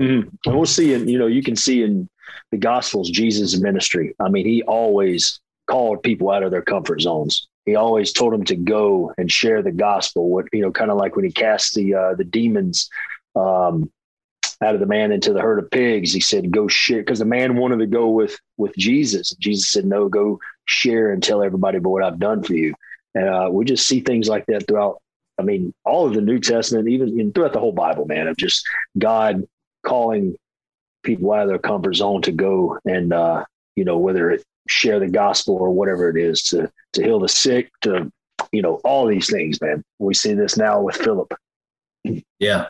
Mm-hmm. 0.01 0.29
And 0.45 0.57
we'll 0.57 0.67
see, 0.67 0.93
and 0.93 1.09
you 1.09 1.19
know, 1.19 1.27
you 1.27 1.43
can 1.43 1.57
see 1.57 1.83
in 1.83 2.09
the 2.51 2.59
Gospels 2.59 3.09
Jesus' 3.09 3.59
ministry. 3.59 4.15
I 4.21 4.29
mean, 4.29 4.45
he 4.45 4.63
always 4.65 5.41
called 5.67 6.03
people 6.03 6.31
out 6.31 6.43
of 6.43 6.51
their 6.51 6.63
comfort 6.63 7.01
zones 7.01 7.49
he 7.67 7.75
always 7.75 8.13
told 8.13 8.33
them 8.33 8.45
to 8.45 8.57
go 8.57 9.13
and 9.19 9.31
share 9.31 9.61
the 9.61 9.73
gospel. 9.73 10.31
What 10.31 10.47
you 10.53 10.63
know, 10.63 10.71
kind 10.71 10.91
of 10.91 10.97
like 10.97 11.17
when 11.17 11.25
he 11.25 11.33
cast 11.33 11.75
the 11.75 11.95
uh, 11.95 12.15
the 12.15 12.25
demons 12.25 12.89
um, 13.35 13.91
out 14.63 14.75
of 14.75 14.81
the 14.81 14.87
man 14.87 15.11
into 15.13 15.33
the 15.33 15.43
herd 15.43 15.59
of 15.59 15.71
pigs. 15.73 16.13
He 16.13 16.21
said, 16.21 16.53
"Go 16.53 16.69
share," 16.69 17.01
because 17.01 17.19
the 17.19 17.25
man 17.25 17.57
wanted 17.57 17.81
to 17.81 17.87
go 17.87 18.09
with 18.09 18.39
with 18.57 18.75
Jesus. 18.77 19.35
Jesus 19.41 19.69
said, 19.69 19.85
"No, 19.85 20.09
go 20.09 20.39
share 20.65 21.13
and 21.13 21.21
tell 21.21 21.43
everybody 21.43 21.79
about 21.79 21.91
what 21.91 22.05
I've 22.05 22.21
done 22.21 22.45
for 22.45 22.55
you." 22.55 22.73
And 23.17 23.29
uh, 23.29 23.49
we 23.51 23.65
just 23.65 23.89
see 23.89 24.01
things 24.01 24.29
like 24.29 24.47
that 24.47 24.69
throughout. 24.69 25.03
I 25.39 25.43
mean, 25.43 25.75
all 25.85 26.07
of 26.07 26.15
the 26.15 26.21
New 26.21 26.39
Testament, 26.39 26.89
even 26.89 27.17
know, 27.17 27.31
throughout 27.35 27.53
the 27.53 27.61
whole 27.61 27.73
Bible, 27.73 28.07
man, 28.07 28.27
of 28.27 28.37
just 28.37 28.67
God 28.99 29.47
calling 29.83 30.37
people 31.03 31.33
out 31.33 31.43
of 31.43 31.49
their 31.49 31.59
comfort 31.59 31.95
zone 31.95 32.23
to 32.23 32.33
go 32.33 32.79
and 32.85 33.13
uh, 33.13 33.45
you 33.77 33.85
know 33.85 33.99
whether 33.99 34.31
it 34.31 34.45
share 34.69 34.99
the 34.99 35.09
gospel 35.09 35.55
or 35.55 35.71
whatever 35.71 36.09
it 36.11 36.17
is 36.17 36.43
to 36.43 36.71
to 36.93 37.03
heal 37.03 37.21
the 37.21 37.29
sick 37.29 37.71
to 37.83 38.11
you 38.53 38.63
know 38.63 38.81
all 38.85 39.07
these 39.07 39.31
things 39.31 39.61
man. 39.61 39.83
We 39.99 40.15
see 40.15 40.35
this 40.35 40.57
now 40.57 40.81
with 40.81 40.97
philip. 40.97 41.33
Yeah. 42.39 42.67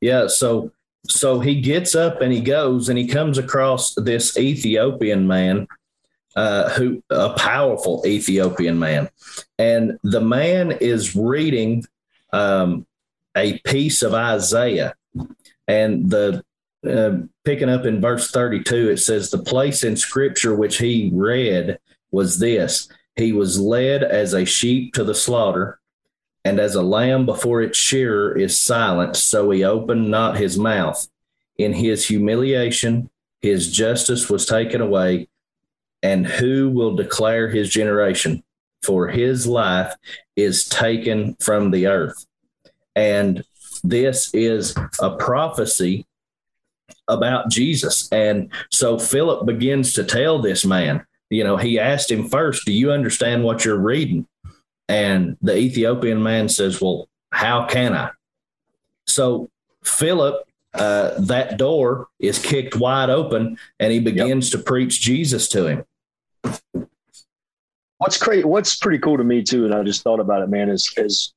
Yeah 0.00 0.26
so 0.28 0.72
so 1.06 1.40
he 1.40 1.60
gets 1.60 1.94
up 1.94 2.20
and 2.20 2.32
he 2.32 2.40
goes 2.40 2.88
and 2.88 2.98
he 2.98 3.06
comes 3.06 3.38
across 3.38 3.94
this 3.94 4.38
ethiopian 4.38 5.26
man 5.26 5.66
uh, 6.36 6.70
who 6.70 7.02
a 7.10 7.30
powerful 7.34 8.02
ethiopian 8.06 8.78
man. 8.78 9.08
And 9.58 9.98
the 10.02 10.20
man 10.20 10.72
is 10.72 11.14
reading 11.14 11.84
um, 12.34 12.86
a 13.36 13.58
piece 13.60 14.02
of 14.02 14.12
isaiah 14.12 14.94
and 15.68 16.10
the 16.10 16.44
uh, 16.86 17.18
picking 17.44 17.70
up 17.70 17.86
in 17.86 18.00
verse 18.00 18.30
32, 18.30 18.90
it 18.90 18.98
says, 18.98 19.30
The 19.30 19.38
place 19.38 19.84
in 19.84 19.96
scripture 19.96 20.54
which 20.54 20.78
he 20.78 21.10
read 21.14 21.78
was 22.10 22.38
this 22.38 22.88
He 23.16 23.32
was 23.32 23.58
led 23.58 24.02
as 24.02 24.34
a 24.34 24.44
sheep 24.44 24.92
to 24.94 25.04
the 25.04 25.14
slaughter, 25.14 25.80
and 26.44 26.60
as 26.60 26.74
a 26.74 26.82
lamb 26.82 27.24
before 27.24 27.62
its 27.62 27.78
shearer 27.78 28.36
is 28.36 28.60
silent, 28.60 29.16
so 29.16 29.50
he 29.50 29.64
opened 29.64 30.10
not 30.10 30.36
his 30.36 30.58
mouth. 30.58 31.08
In 31.56 31.72
his 31.72 32.06
humiliation, 32.06 33.08
his 33.40 33.72
justice 33.72 34.28
was 34.28 34.44
taken 34.44 34.80
away. 34.80 35.28
And 36.02 36.26
who 36.26 36.68
will 36.68 36.96
declare 36.96 37.48
his 37.48 37.70
generation? 37.70 38.42
For 38.84 39.08
his 39.08 39.46
life 39.46 39.94
is 40.36 40.68
taken 40.68 41.36
from 41.40 41.70
the 41.70 41.86
earth. 41.86 42.26
And 42.94 43.44
this 43.82 44.32
is 44.34 44.74
a 45.00 45.16
prophecy 45.16 46.06
about 47.08 47.50
Jesus. 47.50 48.08
And 48.12 48.50
so 48.70 48.98
Philip 48.98 49.46
begins 49.46 49.92
to 49.94 50.04
tell 50.04 50.40
this 50.40 50.64
man, 50.64 51.04
you 51.30 51.44
know, 51.44 51.56
he 51.56 51.78
asked 51.78 52.10
him 52.10 52.28
first, 52.28 52.64
Do 52.66 52.72
you 52.72 52.92
understand 52.92 53.44
what 53.44 53.64
you're 53.64 53.78
reading? 53.78 54.26
And 54.88 55.36
the 55.42 55.56
Ethiopian 55.56 56.22
man 56.22 56.48
says, 56.48 56.80
Well, 56.80 57.08
how 57.30 57.66
can 57.66 57.94
I? 57.94 58.10
So 59.06 59.50
Philip, 59.82 60.46
uh, 60.72 61.20
that 61.20 61.56
door 61.56 62.08
is 62.18 62.38
kicked 62.38 62.76
wide 62.76 63.10
open 63.10 63.58
and 63.78 63.92
he 63.92 64.00
begins 64.00 64.52
yep. 64.52 64.60
to 64.60 64.64
preach 64.64 65.00
Jesus 65.00 65.48
to 65.48 65.66
him. 65.66 65.84
What's 67.98 68.18
great, 68.18 68.44
what's 68.44 68.76
pretty 68.76 68.98
cool 68.98 69.16
to 69.16 69.24
me 69.24 69.42
too, 69.42 69.64
and 69.64 69.74
I 69.74 69.82
just 69.82 70.02
thought 70.02 70.20
about 70.20 70.42
it, 70.42 70.48
man, 70.48 70.68
is 70.68 70.92
is 70.96 71.32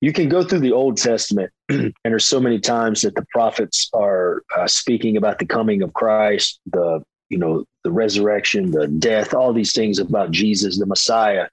you 0.00 0.12
can 0.12 0.28
go 0.28 0.42
through 0.42 0.60
the 0.60 0.72
Old 0.72 0.96
Testament, 0.96 1.50
and 1.68 1.92
there's 2.04 2.26
so 2.26 2.40
many 2.40 2.58
times 2.58 3.02
that 3.02 3.14
the 3.14 3.26
prophets 3.32 3.90
are 3.92 4.42
uh, 4.56 4.66
speaking 4.66 5.16
about 5.16 5.38
the 5.38 5.46
coming 5.46 5.82
of 5.82 5.92
Christ, 5.94 6.60
the 6.66 7.02
you 7.28 7.38
know 7.38 7.64
the 7.84 7.90
resurrection, 7.90 8.70
the 8.70 8.86
death, 8.86 9.34
all 9.34 9.52
these 9.52 9.72
things 9.72 9.98
about 9.98 10.30
Jesus, 10.30 10.78
the 10.78 10.86
Messiah. 10.86 11.48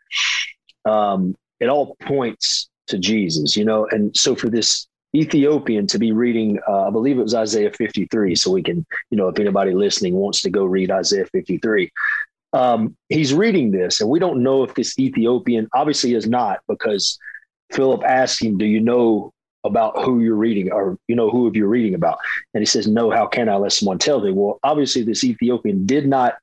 Um, 0.86 1.36
it 1.60 1.70
all 1.70 1.96
points 2.02 2.70
to 2.88 2.98
Jesus, 2.98 3.56
you 3.56 3.66
know. 3.66 3.88
And 3.92 4.16
so 4.16 4.36
for 4.36 4.50
this 4.50 4.88
Ethiopian 5.16 5.88
to 5.88 6.00
be 6.00 6.12
reading, 6.12 6.60
uh, 6.68 6.88
I 6.88 6.90
believe 6.90 7.20
it 7.20 7.24
was 7.24 7.36
Isaiah 7.36 7.72
53. 7.72 8.36
So 8.36 8.52
we 8.52 8.64
can, 8.64 8.86
you 9.12 9.18
know, 9.18 9.28
if 9.28 9.40
anybody 9.40 9.74
listening 9.74 10.16
wants 10.16 10.42
to 10.42 10.50
go 10.50 10.66
read 10.66 10.92
Isaiah 10.92 11.26
53, 11.28 11.92
um, 12.54 12.96
he's 13.10 13.34
reading 13.34 13.72
this, 13.72 14.00
and 14.00 14.10
we 14.10 14.20
don't 14.20 14.44
know 14.44 14.64
if 14.64 14.76
this 14.76 14.98
Ethiopian 15.00 15.68
obviously 15.74 16.14
is 16.14 16.28
not 16.28 16.60
because 16.68 17.18
Philip 17.72 18.04
asked 18.04 18.42
him, 18.42 18.58
Do 18.58 18.66
you 18.66 18.80
know 18.80 19.34
about 19.64 20.04
who 20.04 20.22
you're 20.22 20.36
reading 20.36 20.72
or 20.72 20.98
you 21.08 21.16
know 21.16 21.30
who 21.30 21.52
you're 21.54 21.68
reading 21.68 21.96
about? 21.96 22.20
And 22.54 22.62
he 22.62 22.66
says, 22.66 22.88
No, 22.88 23.10
how 23.10 23.26
can 23.26 23.50
I 23.50 23.56
let 23.56 23.74
someone 23.74 23.98
tell 23.98 24.22
me? 24.22 24.32
Well, 24.32 24.60
obviously, 24.64 25.04
this 25.04 25.24
Ethiopian 25.24 25.86
did 25.86 26.08
not 26.08 26.36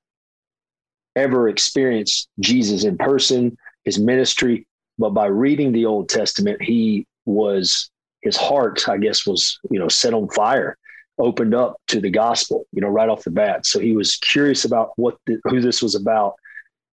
ever 1.17 1.49
experience 1.49 2.29
Jesus 2.41 2.85
in 2.85 2.99
person, 2.99 3.57
his 3.85 3.99
ministry, 3.99 4.67
but 4.99 5.11
by 5.11 5.27
reading 5.27 5.73
the 5.73 5.87
Old 5.87 6.09
Testament, 6.09 6.61
he 6.61 7.07
was 7.25 7.91
his 8.23 8.37
heart, 8.37 8.89
I 8.89 8.99
guess, 8.99 9.27
was 9.27 9.59
you 9.71 9.79
know 9.79 9.89
set 9.89 10.15
on 10.15 10.29
fire, 10.31 10.77
opened 11.21 11.55
up 11.55 11.77
to 11.89 12.01
the 12.01 12.11
gospel, 12.11 12.67
you 12.73 12.81
know, 12.81 12.89
right 12.89 13.09
off 13.09 13.25
the 13.25 13.31
bat. 13.31 13.67
So 13.67 13.79
he 13.79 13.93
was 13.93 14.17
curious 14.17 14.65
about 14.65 14.93
what 14.97 15.17
the, 15.27 15.39
who 15.45 15.61
this 15.61 15.83
was 15.83 15.95
about, 15.95 16.35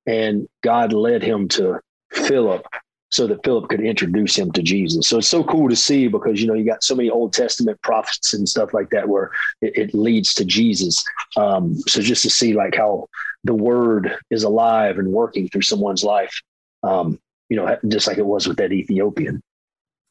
and 0.06 0.48
God 0.64 0.94
led 0.94 1.24
him 1.24 1.48
to 1.50 1.80
Philip, 2.12 2.66
so 3.10 3.26
that 3.28 3.44
Philip 3.44 3.70
could 3.70 3.82
introduce 3.82 4.38
him 4.38 4.52
to 4.52 4.62
Jesus. 4.62 5.08
So 5.08 5.20
it's 5.20 5.28
so 5.28 5.44
cool 5.44 5.70
to 5.70 5.76
see 5.76 6.08
because 6.08 6.42
you 6.42 6.48
know 6.48 6.54
you 6.54 6.66
got 6.66 6.84
so 6.84 6.96
many 6.96 7.10
Old 7.10 7.34
Testament 7.34 7.82
prophets 7.82 8.34
and 8.34 8.48
stuff 8.48 8.74
like 8.74 8.90
that 8.90 9.08
where 9.08 9.32
it, 9.62 9.78
it 9.78 9.94
leads 9.94 10.34
to 10.36 10.46
Jesus. 10.46 11.04
Um, 11.38 11.76
so 11.88 12.02
just 12.02 12.24
to 12.24 12.30
see 12.30 12.54
like 12.54 12.76
how 12.76 13.08
the 13.44 13.54
Word 13.54 14.18
is 14.30 14.44
alive 14.44 14.98
and 14.98 15.12
working 15.12 15.48
through 15.48 15.62
someone's 15.62 16.04
life, 16.04 16.42
um, 16.84 17.20
you 17.50 17.56
know, 17.56 17.78
just 17.88 18.08
like 18.08 18.18
it 18.18 18.26
was 18.26 18.48
with 18.48 18.58
that 18.58 18.74
Ethiopian. 18.74 19.42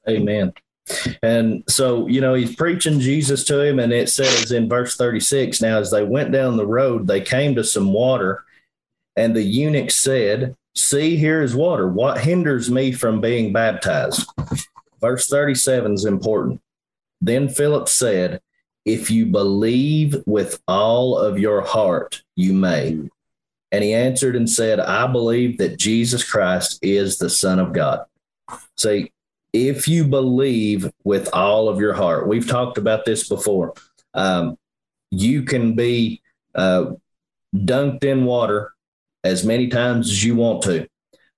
Amen. 0.09 0.55
And 1.23 1.65
so, 1.69 2.07
you 2.07 2.21
know, 2.21 2.35
he's 2.35 2.55
preaching 2.55 3.01
Jesus 3.01 3.45
to 3.45 3.61
him, 3.61 3.79
and 3.79 3.93
it 3.93 4.09
says 4.09 4.53
in 4.53 4.69
verse 4.69 4.97
36 4.97 5.61
now, 5.61 5.79
as 5.79 5.91
they 5.91 6.05
went 6.05 6.33
down 6.33 6.57
the 6.57 6.67
road, 6.67 7.07
they 7.07 7.21
came 7.21 7.55
to 7.57 7.65
some 7.65 7.93
water, 7.93 8.45
and 9.17 9.35
the 9.35 9.43
eunuch 9.43 9.91
said, 9.91 10.57
See, 10.75 11.17
here 11.17 11.43
is 11.43 11.57
water. 11.57 11.89
What 11.89 12.21
hinders 12.21 12.71
me 12.71 12.93
from 12.93 13.21
being 13.21 13.53
baptized? 13.53 14.29
Verse 15.01 15.27
37 15.27 15.95
is 15.95 16.05
important. 16.05 16.61
Then 17.21 17.49
Philip 17.49 17.89
said, 17.89 18.43
If 18.85 19.11
you 19.11 19.27
believe 19.27 20.23
with 20.27 20.61
all 20.69 21.17
of 21.17 21.39
your 21.39 21.63
heart, 21.63 22.23
you 22.37 22.53
may. 22.53 22.99
And 23.73 23.85
he 23.85 23.95
answered 23.95 24.37
and 24.37 24.49
said, 24.49 24.79
I 24.79 25.07
believe 25.07 25.59
that 25.59 25.79
Jesus 25.79 26.29
Christ 26.29 26.79
is 26.83 27.17
the 27.19 27.31
Son 27.31 27.59
of 27.59 27.73
God. 27.73 28.05
See, 28.77 29.13
if 29.57 29.89
you 29.89 30.05
believe 30.05 30.91
with 31.05 31.29
all 31.33 31.69
of 31.69 31.81
your 31.81 31.95
heart, 31.95 32.29
we've 32.29 32.49
talked 32.49 32.79
about 32.79 33.05
this 33.05 33.29
before. 33.29 33.75
Um, 34.15 34.59
you 35.11 35.43
can 35.43 35.75
be 35.75 36.23
uh, 36.55 36.93
dunked 37.55 38.05
in 38.05 38.25
water 38.25 38.73
as 39.25 39.45
many 39.45 39.69
times 39.69 40.11
as 40.11 40.25
you 40.25 40.37
want 40.37 40.63
to. 40.65 40.87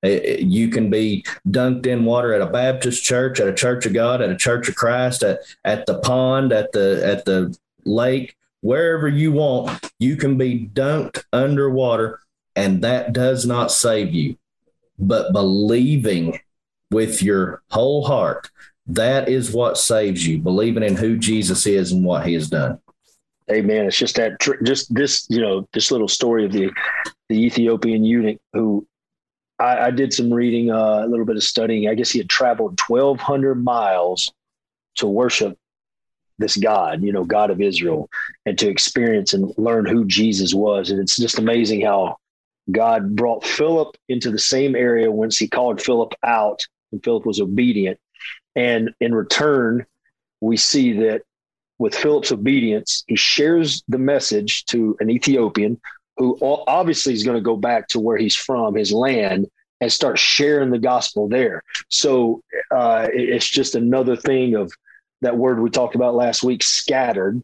You 0.02 0.68
can 0.68 0.90
be 0.90 1.24
dunked 1.48 1.86
in 1.86 2.04
water 2.04 2.32
at 2.32 2.40
a 2.40 2.46
Baptist 2.46 3.02
church, 3.02 3.40
at 3.40 3.48
a 3.48 3.54
Church 3.54 3.84
of 3.84 3.92
God, 3.92 4.22
at 4.22 4.30
a 4.30 4.36
Church 4.36 4.68
of 4.68 4.76
Christ, 4.76 5.22
at, 5.22 5.40
at 5.64 5.86
the 5.86 5.98
pond, 5.98 6.52
at 6.52 6.70
the 6.72 7.02
at 7.04 7.24
the 7.24 7.56
lake, 7.84 8.36
wherever 8.60 9.08
you 9.08 9.32
want. 9.32 9.90
You 9.98 10.16
can 10.16 10.38
be 10.38 10.70
dunked 10.72 11.24
underwater, 11.32 12.20
and 12.54 12.82
that 12.82 13.12
does 13.12 13.44
not 13.44 13.72
save 13.72 14.14
you. 14.14 14.36
But 15.00 15.32
believing 15.32 16.38
with 16.90 17.22
your 17.22 17.62
whole 17.70 18.04
heart, 18.04 18.50
that 18.86 19.28
is 19.28 19.52
what 19.52 19.78
saves 19.78 20.26
you. 20.26 20.38
Believing 20.38 20.82
in 20.82 20.96
who 20.96 21.16
Jesus 21.16 21.66
is 21.66 21.92
and 21.92 22.04
what 22.04 22.26
He 22.26 22.34
has 22.34 22.48
done. 22.48 22.78
Amen. 23.50 23.86
It's 23.86 23.98
just 23.98 24.16
that, 24.16 24.38
just 24.62 24.94
this, 24.94 25.26
you 25.30 25.40
know, 25.40 25.66
this 25.72 25.90
little 25.90 26.08
story 26.08 26.44
of 26.44 26.52
the 26.52 26.70
the 27.28 27.44
Ethiopian 27.44 28.04
eunuch 28.04 28.38
who 28.52 28.86
I, 29.58 29.86
I 29.86 29.90
did 29.90 30.12
some 30.12 30.32
reading, 30.32 30.70
uh, 30.70 31.04
a 31.04 31.08
little 31.08 31.26
bit 31.26 31.36
of 31.36 31.42
studying. 31.42 31.88
I 31.88 31.94
guess 31.94 32.10
he 32.10 32.18
had 32.18 32.28
traveled 32.28 32.78
1,200 32.86 33.62
miles 33.62 34.32
to 34.96 35.06
worship 35.06 35.58
this 36.38 36.56
God, 36.56 37.02
you 37.02 37.12
know, 37.12 37.24
God 37.24 37.50
of 37.50 37.60
Israel, 37.60 38.08
and 38.46 38.56
to 38.58 38.68
experience 38.68 39.34
and 39.34 39.52
learn 39.58 39.86
who 39.86 40.04
Jesus 40.04 40.54
was. 40.54 40.90
And 40.90 41.00
it's 41.00 41.16
just 41.16 41.38
amazing 41.38 41.80
how 41.82 42.16
God 42.70 43.16
brought 43.16 43.44
Philip 43.44 43.96
into 44.08 44.30
the 44.30 44.38
same 44.38 44.76
area 44.76 45.10
once 45.10 45.36
he 45.36 45.48
called 45.48 45.82
Philip 45.82 46.14
out, 46.22 46.64
and 46.92 47.02
Philip 47.02 47.26
was 47.26 47.40
obedient. 47.40 47.98
And 48.56 48.90
in 49.00 49.14
return, 49.14 49.86
we 50.40 50.56
see 50.56 50.92
that 50.94 51.22
with 51.78 51.94
Philip's 51.94 52.32
obedience, 52.32 53.04
he 53.06 53.16
shares 53.16 53.82
the 53.88 53.98
message 53.98 54.64
to 54.66 54.96
an 55.00 55.10
Ethiopian 55.10 55.80
who 56.16 56.36
obviously 56.66 57.12
is 57.12 57.22
going 57.22 57.36
to 57.36 57.40
go 57.42 57.56
back 57.56 57.86
to 57.88 58.00
where 58.00 58.18
he's 58.18 58.34
from, 58.34 58.74
his 58.74 58.92
land, 58.92 59.46
and 59.80 59.92
start 59.92 60.18
sharing 60.18 60.70
the 60.70 60.78
gospel 60.78 61.28
there. 61.28 61.62
So 61.88 62.42
uh, 62.72 63.06
it's 63.12 63.48
just 63.48 63.76
another 63.76 64.16
thing 64.16 64.56
of 64.56 64.72
that 65.20 65.36
word 65.36 65.60
we 65.60 65.70
talked 65.70 65.94
about 65.94 66.16
last 66.16 66.42
week, 66.42 66.64
scattered, 66.64 67.40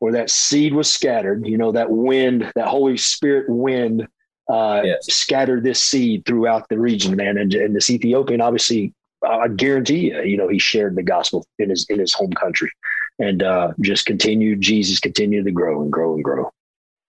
where 0.00 0.12
that 0.14 0.30
seed 0.30 0.74
was 0.74 0.92
scattered. 0.92 1.46
You 1.46 1.58
know, 1.58 1.72
that 1.72 1.90
wind, 1.90 2.50
that 2.56 2.66
Holy 2.66 2.96
Spirit 2.96 3.48
wind 3.48 4.08
uh, 4.48 4.82
yes. 4.84 5.12
scattered 5.12 5.64
this 5.64 5.82
seed 5.82 6.24
throughout 6.24 6.68
the 6.68 6.78
region, 6.78 7.16
man. 7.16 7.38
And, 7.38 7.52
and 7.54 7.74
this 7.74 7.90
Ethiopian, 7.90 8.40
obviously, 8.40 8.92
I 9.26 9.48
guarantee 9.48 10.10
you, 10.10 10.22
you 10.22 10.36
know, 10.36 10.48
he 10.48 10.58
shared 10.58 10.94
the 10.94 11.02
gospel 11.02 11.46
in 11.58 11.70
his 11.70 11.86
in 11.88 11.98
his 11.98 12.12
home 12.12 12.32
country, 12.32 12.70
and 13.18 13.42
uh, 13.42 13.72
just 13.80 14.06
continued. 14.06 14.60
Jesus 14.60 15.00
continued 15.00 15.46
to 15.46 15.52
grow 15.52 15.82
and 15.82 15.90
grow 15.90 16.14
and 16.14 16.22
grow. 16.22 16.52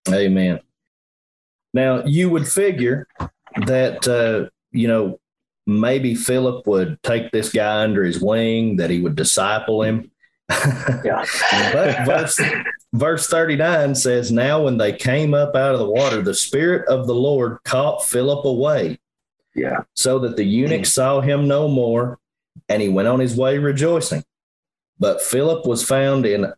Amen. 0.10 0.60
Now, 1.74 2.04
you 2.06 2.30
would 2.30 2.48
figure 2.48 3.08
that, 3.66 4.08
uh, 4.08 4.50
you 4.72 4.88
know, 4.88 5.20
maybe 5.68 6.16
Philip 6.16 6.66
would 6.66 6.98
take 7.04 7.32
this 7.32 7.52
guy 7.52 7.84
under 7.84 8.04
his 8.04 8.22
wing, 8.22 8.78
that 8.78 8.90
he 8.90 9.02
would 9.02 9.16
disciple 9.16 9.84
him. 9.84 10.10
Yeah. 10.50 11.26
but 11.74 12.06
verse, 12.06 12.42
verse 12.94 13.28
39 13.28 13.96
says, 13.96 14.32
Now 14.32 14.64
when 14.64 14.78
they 14.78 14.94
came 14.94 15.34
up 15.34 15.56
out 15.56 15.74
of 15.74 15.80
the 15.80 15.90
water, 15.90 16.22
the 16.22 16.34
Spirit 16.34 16.88
of 16.88 17.08
the 17.08 17.16
Lord 17.16 17.58
caught 17.64 18.06
Philip 18.06 18.46
away. 18.46 19.00
Yeah. 19.56 19.82
So 19.96 20.20
that 20.20 20.38
the 20.38 20.46
eunuch 20.46 20.82
mm. 20.82 20.88
saw 20.88 21.22
him 21.22 21.48
no 21.48 21.68
more, 21.68 22.20
and 22.70 22.82
he 22.82 22.90
went 22.90 23.08
on 23.08 23.20
his 23.20 23.36
way 23.36 23.58
rejoicing. 23.58 24.24
But 25.00 25.22
Philip 25.22 25.66
was 25.66 25.84
found 25.84 26.26
in 26.26 26.54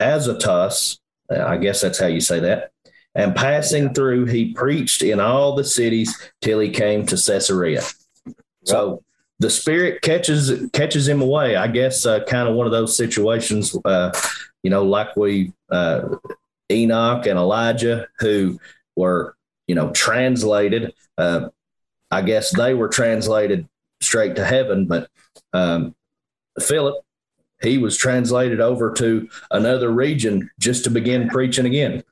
Azotus. 0.00 0.98
I 1.30 1.56
guess 1.56 1.80
that's 1.80 1.98
how 1.98 2.08
you 2.08 2.20
say 2.20 2.40
that 2.40 2.72
and 3.14 3.34
passing 3.34 3.92
through, 3.92 4.26
he 4.26 4.52
preached 4.52 5.02
in 5.02 5.20
all 5.20 5.54
the 5.54 5.64
cities 5.64 6.16
till 6.40 6.60
he 6.60 6.70
came 6.70 7.04
to 7.06 7.16
Caesarea. 7.16 7.82
So 8.64 9.02
the 9.42 9.50
Spirit 9.50 10.02
catches 10.02 10.70
catches 10.72 11.06
him 11.06 11.20
away. 11.20 11.56
I 11.56 11.66
guess 11.66 12.06
uh, 12.06 12.24
kind 12.24 12.48
of 12.48 12.54
one 12.54 12.66
of 12.66 12.72
those 12.72 12.96
situations, 12.96 13.76
uh, 13.84 14.12
you 14.62 14.70
know, 14.70 14.84
like 14.84 15.16
we 15.16 15.52
uh, 15.70 16.16
Enoch 16.70 17.26
and 17.26 17.38
Elijah, 17.38 18.08
who 18.18 18.58
were 18.96 19.36
you 19.66 19.74
know 19.74 19.90
translated. 19.90 20.94
Uh, 21.18 21.48
I 22.10 22.22
guess 22.22 22.54
they 22.56 22.74
were 22.74 22.88
translated 22.88 23.68
straight 24.00 24.36
to 24.36 24.44
heaven, 24.44 24.86
but 24.86 25.08
um, 25.52 25.94
Philip 26.60 27.04
he 27.62 27.78
was 27.78 27.96
translated 27.96 28.60
over 28.60 28.92
to 28.92 29.28
another 29.52 29.90
region 29.90 30.50
just 30.58 30.84
to 30.84 30.90
begin 30.90 31.28
preaching 31.28 31.64
again. 31.64 32.02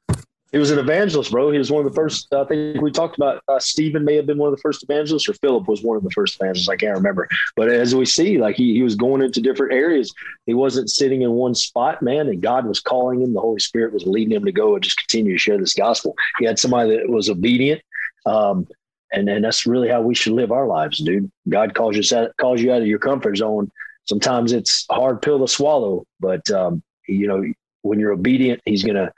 He 0.52 0.58
was 0.58 0.72
an 0.72 0.80
evangelist, 0.80 1.30
bro. 1.30 1.52
He 1.52 1.58
was 1.58 1.70
one 1.70 1.86
of 1.86 1.92
the 1.92 1.94
first. 1.94 2.32
I 2.34 2.44
think 2.44 2.80
we 2.80 2.90
talked 2.90 3.16
about 3.16 3.42
uh, 3.46 3.60
Stephen 3.60 4.04
may 4.04 4.16
have 4.16 4.26
been 4.26 4.38
one 4.38 4.52
of 4.52 4.56
the 4.56 4.60
first 4.60 4.82
evangelists, 4.82 5.28
or 5.28 5.34
Philip 5.34 5.68
was 5.68 5.82
one 5.82 5.96
of 5.96 6.02
the 6.02 6.10
first 6.10 6.36
evangelists. 6.40 6.68
I 6.68 6.76
can't 6.76 6.96
remember. 6.96 7.28
But 7.54 7.68
as 7.68 7.94
we 7.94 8.04
see, 8.04 8.38
like 8.38 8.56
he, 8.56 8.74
he 8.74 8.82
was 8.82 8.96
going 8.96 9.22
into 9.22 9.40
different 9.40 9.72
areas. 9.72 10.12
He 10.46 10.54
wasn't 10.54 10.90
sitting 10.90 11.22
in 11.22 11.32
one 11.32 11.54
spot, 11.54 12.02
man. 12.02 12.28
And 12.28 12.42
God 12.42 12.66
was 12.66 12.80
calling 12.80 13.22
him. 13.22 13.32
The 13.32 13.40
Holy 13.40 13.60
Spirit 13.60 13.92
was 13.92 14.06
leading 14.06 14.34
him 14.34 14.44
to 14.44 14.52
go 14.52 14.74
and 14.74 14.82
just 14.82 14.98
continue 14.98 15.32
to 15.32 15.38
share 15.38 15.58
this 15.58 15.74
gospel. 15.74 16.16
He 16.40 16.46
had 16.46 16.58
somebody 16.58 16.96
that 16.96 17.08
was 17.08 17.30
obedient. 17.30 17.80
Um, 18.26 18.66
and 19.12 19.28
and 19.28 19.44
that's 19.44 19.66
really 19.66 19.88
how 19.88 20.00
we 20.00 20.14
should 20.14 20.32
live 20.32 20.52
our 20.52 20.66
lives, 20.66 20.98
dude. 20.98 21.30
God 21.48 21.74
calls 21.74 21.96
you 21.96 22.16
out, 22.16 22.36
calls 22.36 22.60
you 22.60 22.72
out 22.72 22.82
of 22.82 22.86
your 22.86 22.98
comfort 22.98 23.36
zone. 23.36 23.70
Sometimes 24.06 24.52
it's 24.52 24.86
a 24.90 24.94
hard 24.94 25.22
pill 25.22 25.38
to 25.40 25.48
swallow, 25.48 26.04
but 26.20 26.48
um, 26.50 26.82
you 27.08 27.26
know 27.26 27.44
when 27.82 27.98
you're 27.98 28.12
obedient, 28.12 28.60
He's 28.64 28.84
gonna. 28.84 29.12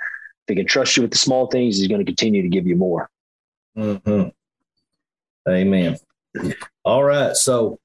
He 0.52 0.56
can 0.56 0.66
trust 0.66 0.96
you 0.96 1.02
with 1.02 1.10
the 1.10 1.18
small 1.18 1.46
things, 1.46 1.78
He's 1.78 1.88
going 1.88 2.00
to 2.00 2.04
continue 2.04 2.42
to 2.42 2.48
give 2.48 2.66
you 2.66 2.76
more. 2.76 3.10
Mm-hmm. 3.76 4.28
Amen. 5.48 5.96
All 6.84 7.02
right, 7.02 7.34
so 7.36 7.78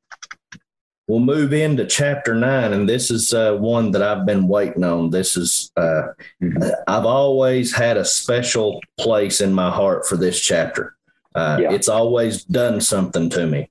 we'll 1.07 1.19
move 1.19 1.53
into 1.53 1.85
chapter 1.85 2.35
nine, 2.35 2.73
and 2.73 2.87
this 2.87 3.09
is 3.09 3.33
uh, 3.33 3.55
one 3.55 3.91
that 3.91 4.03
I've 4.03 4.25
been 4.25 4.47
waiting 4.47 4.83
on. 4.83 5.09
This 5.09 5.37
is 5.37 5.71
uh, 5.77 6.09
mm-hmm. 6.41 6.63
I've 6.87 7.05
always 7.05 7.75
had 7.75 7.97
a 7.97 8.05
special 8.05 8.81
place 8.99 9.41
in 9.41 9.53
my 9.53 9.71
heart 9.71 10.05
for 10.05 10.17
this 10.17 10.39
chapter. 10.39 10.95
Uh, 11.33 11.59
yeah. 11.61 11.71
It's 11.71 11.89
always 11.89 12.43
done 12.43 12.81
something 12.81 13.29
to 13.29 13.45
me. 13.45 13.69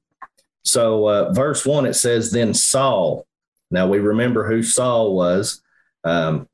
So, 0.64 1.08
uh, 1.08 1.32
verse 1.32 1.64
one, 1.64 1.86
it 1.86 1.94
says, 1.94 2.30
Then 2.30 2.54
Saul, 2.54 3.26
now 3.70 3.86
we 3.86 3.98
remember 3.98 4.46
who 4.46 4.62
Saul 4.62 5.14
was, 5.14 5.62
um, 6.04 6.48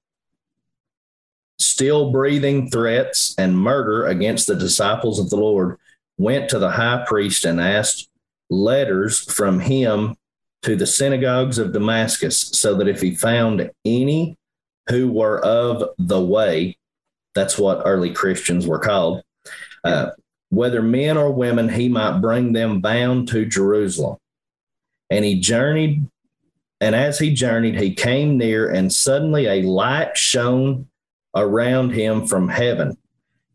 still 1.64 2.10
breathing 2.10 2.70
threats 2.70 3.34
and 3.38 3.58
murder 3.58 4.06
against 4.06 4.46
the 4.46 4.56
disciples 4.56 5.18
of 5.18 5.30
the 5.30 5.36
Lord, 5.36 5.78
went 6.18 6.50
to 6.50 6.58
the 6.58 6.70
high 6.70 7.04
priest 7.06 7.44
and 7.44 7.60
asked 7.60 8.08
letters 8.50 9.18
from 9.18 9.60
him 9.60 10.16
to 10.62 10.76
the 10.76 10.86
synagogues 10.86 11.58
of 11.58 11.72
Damascus, 11.72 12.38
so 12.38 12.74
that 12.76 12.88
if 12.88 13.00
he 13.00 13.14
found 13.14 13.70
any 13.84 14.36
who 14.88 15.10
were 15.10 15.40
of 15.44 15.90
the 15.98 16.20
way, 16.20 16.76
that's 17.34 17.58
what 17.58 17.82
early 17.84 18.12
Christians 18.12 18.66
were 18.66 18.78
called, 18.78 19.22
uh, 19.84 20.10
whether 20.50 20.82
men 20.82 21.16
or 21.16 21.32
women, 21.32 21.68
he 21.68 21.88
might 21.88 22.20
bring 22.20 22.52
them 22.52 22.80
bound 22.80 23.28
to 23.28 23.46
Jerusalem. 23.46 24.18
And 25.10 25.24
he 25.24 25.40
journeyed, 25.40 26.06
and 26.80 26.94
as 26.94 27.18
he 27.18 27.32
journeyed, 27.32 27.80
he 27.80 27.94
came 27.94 28.36
near, 28.36 28.70
and 28.70 28.92
suddenly 28.92 29.46
a 29.46 29.62
light 29.62 30.16
shone 30.16 30.88
around 31.34 31.90
him 31.90 32.26
from 32.26 32.48
heaven. 32.48 32.96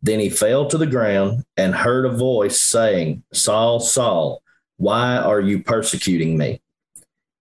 Then 0.02 0.20
he 0.20 0.30
fell 0.30 0.68
to 0.68 0.78
the 0.78 0.86
ground 0.86 1.44
and 1.56 1.74
heard 1.74 2.06
a 2.06 2.12
voice 2.12 2.62
saying, 2.62 3.24
Saul, 3.34 3.80
Saul, 3.80 4.42
why 4.78 5.18
are 5.18 5.42
you 5.42 5.64
persecuting 5.64 6.38
me? 6.38 6.62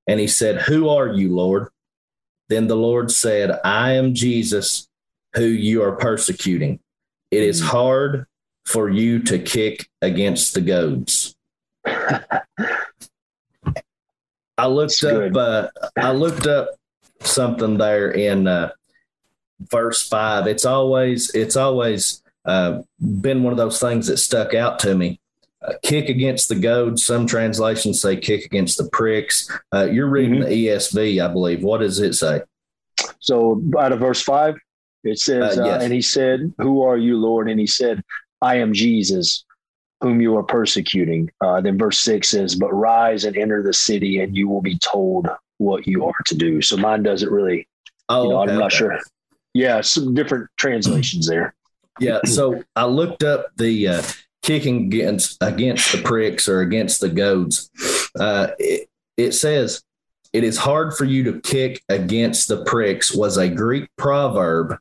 And 0.06 0.18
he 0.20 0.26
said, 0.26 0.62
Who 0.62 0.88
are 0.88 1.08
you, 1.08 1.34
Lord? 1.34 1.68
Then 2.48 2.68
the 2.68 2.76
Lord 2.76 3.10
said, 3.10 3.58
I 3.64 3.92
am 3.92 4.14
Jesus, 4.14 4.88
who 5.34 5.44
you 5.44 5.82
are 5.82 5.96
persecuting. 5.96 6.80
It 7.30 7.42
is 7.42 7.60
hmm. 7.60 7.66
hard 7.66 8.26
for 8.64 8.88
you 8.88 9.22
to 9.24 9.38
kick 9.38 9.88
against 10.02 10.54
the 10.54 10.60
goads. 10.60 11.36
I 14.58 14.66
looked 14.66 15.04
up. 15.04 15.36
Uh, 15.36 15.68
I 15.96 16.12
looked 16.12 16.46
up 16.46 16.70
something 17.20 17.76
there 17.78 18.10
in 18.10 18.46
uh, 18.46 18.70
verse 19.60 20.06
five. 20.06 20.46
It's 20.46 20.64
always 20.64 21.34
it's 21.34 21.56
always 21.56 22.22
uh, 22.44 22.82
been 23.20 23.42
one 23.42 23.52
of 23.52 23.58
those 23.58 23.80
things 23.80 24.06
that 24.06 24.18
stuck 24.18 24.54
out 24.54 24.78
to 24.80 24.94
me. 24.94 25.20
Uh, 25.62 25.72
kick 25.82 26.08
against 26.08 26.48
the 26.48 26.54
goads. 26.54 27.04
Some 27.04 27.26
translations 27.26 28.00
say 28.00 28.16
kick 28.16 28.44
against 28.44 28.78
the 28.78 28.88
pricks. 28.90 29.50
Uh, 29.74 29.88
you're 29.90 30.08
reading 30.08 30.40
mm-hmm. 30.40 30.48
the 30.48 30.66
ESV, 30.68 31.24
I 31.24 31.32
believe. 31.32 31.62
What 31.62 31.78
does 31.78 31.98
it 31.98 32.14
say? 32.14 32.42
So 33.20 33.62
out 33.78 33.92
of 33.92 34.00
verse 34.00 34.22
five, 34.22 34.56
it 35.02 35.18
says, 35.18 35.58
uh, 35.58 35.64
yes. 35.64 35.82
"And 35.82 35.92
he 35.92 36.02
said, 36.02 36.52
Who 36.58 36.82
are 36.82 36.96
you, 36.96 37.16
Lord?" 37.16 37.48
And 37.48 37.58
he 37.58 37.66
said, 37.66 38.02
I 38.42 38.56
am 38.56 38.72
Jesus, 38.72 39.44
whom 40.00 40.20
you 40.20 40.36
are 40.36 40.42
persecuting. 40.42 41.30
Uh, 41.40 41.60
then 41.60 41.78
verse 41.78 42.00
six 42.00 42.30
says, 42.30 42.54
But 42.54 42.72
rise 42.72 43.24
and 43.24 43.36
enter 43.36 43.62
the 43.62 43.72
city, 43.72 44.20
and 44.20 44.36
you 44.36 44.48
will 44.48 44.62
be 44.62 44.78
told 44.78 45.28
what 45.58 45.86
you 45.86 46.04
are 46.04 46.22
to 46.26 46.34
do. 46.34 46.60
So 46.60 46.76
mine 46.76 47.02
doesn't 47.02 47.30
really, 47.30 47.66
oh, 48.08 48.24
you 48.24 48.28
know, 48.30 48.42
okay, 48.42 48.52
I'm 48.52 48.58
not 48.58 48.66
okay. 48.66 48.76
sure. 48.76 49.00
Yeah, 49.56 49.80
some 49.80 50.12
different 50.12 50.50
translations 50.58 51.26
there. 51.26 51.54
Yeah. 51.98 52.20
So 52.26 52.62
I 52.76 52.84
looked 52.84 53.22
up 53.22 53.56
the 53.56 53.88
uh, 53.88 54.02
kicking 54.42 54.84
against 54.84 55.38
against 55.40 55.92
the 55.92 56.02
pricks 56.02 56.46
or 56.46 56.60
against 56.60 57.00
the 57.00 57.08
goads. 57.08 57.70
Uh, 58.20 58.48
it, 58.58 58.90
it 59.16 59.32
says, 59.32 59.82
it 60.34 60.44
is 60.44 60.58
hard 60.58 60.92
for 60.92 61.06
you 61.06 61.24
to 61.24 61.40
kick 61.40 61.82
against 61.88 62.48
the 62.48 62.64
pricks 62.64 63.14
was 63.14 63.38
a 63.38 63.48
Greek 63.48 63.88
proverb, 63.96 64.76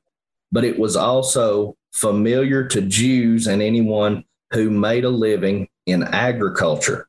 but 0.52 0.66
it 0.66 0.78
was 0.78 0.98
also 0.98 1.78
familiar 1.94 2.68
to 2.68 2.82
Jews 2.82 3.48
and 3.48 3.62
anyone 3.62 4.26
who 4.52 4.70
made 4.70 5.06
a 5.06 5.10
living 5.10 5.70
in 5.86 6.04
agriculture. 6.04 7.08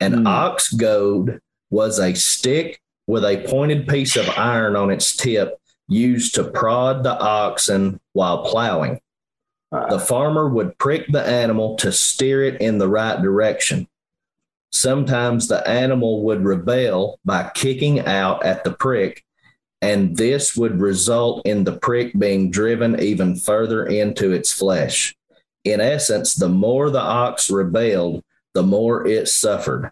An 0.00 0.12
mm. 0.12 0.26
ox 0.26 0.70
goad 0.70 1.40
was 1.70 1.98
a 1.98 2.12
stick 2.12 2.78
with 3.06 3.24
a 3.24 3.42
pointed 3.48 3.88
piece 3.88 4.16
of 4.16 4.28
iron 4.36 4.76
on 4.76 4.90
its 4.90 5.16
tip 5.16 5.58
used 5.88 6.34
to 6.34 6.44
prod 6.44 7.02
the 7.02 7.18
oxen 7.18 8.00
while 8.12 8.44
plowing. 8.44 9.00
The 9.70 9.98
farmer 10.00 10.48
would 10.48 10.78
prick 10.78 11.06
the 11.08 11.22
animal 11.22 11.76
to 11.76 11.92
steer 11.92 12.44
it 12.44 12.60
in 12.60 12.78
the 12.78 12.88
right 12.88 13.20
direction. 13.20 13.88
Sometimes 14.72 15.48
the 15.48 15.66
animal 15.68 16.22
would 16.22 16.44
rebel 16.44 17.18
by 17.24 17.50
kicking 17.54 18.00
out 18.00 18.44
at 18.44 18.64
the 18.64 18.72
prick 18.72 19.24
and 19.82 20.16
this 20.16 20.56
would 20.56 20.80
result 20.80 21.46
in 21.46 21.64
the 21.64 21.76
prick 21.76 22.18
being 22.18 22.50
driven 22.50 22.98
even 23.00 23.36
further 23.36 23.84
into 23.86 24.32
its 24.32 24.52
flesh. 24.52 25.14
In 25.64 25.80
essence, 25.80 26.34
the 26.34 26.48
more 26.48 26.90
the 26.90 27.00
ox 27.00 27.50
rebelled, 27.50 28.22
the 28.54 28.62
more 28.62 29.06
it 29.06 29.28
suffered. 29.28 29.90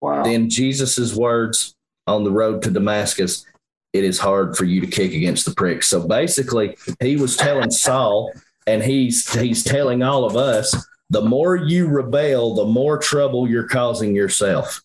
Wow. 0.00 0.22
Then 0.22 0.48
Jesus' 0.48 1.14
words 1.14 1.74
on 2.06 2.24
the 2.24 2.30
road 2.30 2.62
to 2.62 2.70
Damascus, 2.70 3.44
it 3.92 4.04
is 4.04 4.18
hard 4.18 4.56
for 4.56 4.64
you 4.64 4.80
to 4.80 4.86
kick 4.86 5.12
against 5.12 5.44
the 5.44 5.54
pricks. 5.54 5.88
So 5.88 6.06
basically, 6.06 6.76
he 7.00 7.16
was 7.16 7.36
telling 7.36 7.70
Saul, 7.70 8.32
and 8.66 8.82
he's 8.82 9.32
he's 9.32 9.62
telling 9.62 10.02
all 10.02 10.24
of 10.24 10.36
us, 10.36 10.74
the 11.10 11.22
more 11.22 11.56
you 11.56 11.88
rebel, 11.88 12.54
the 12.54 12.64
more 12.64 12.98
trouble 12.98 13.48
you're 13.48 13.68
causing 13.68 14.14
yourself. 14.14 14.80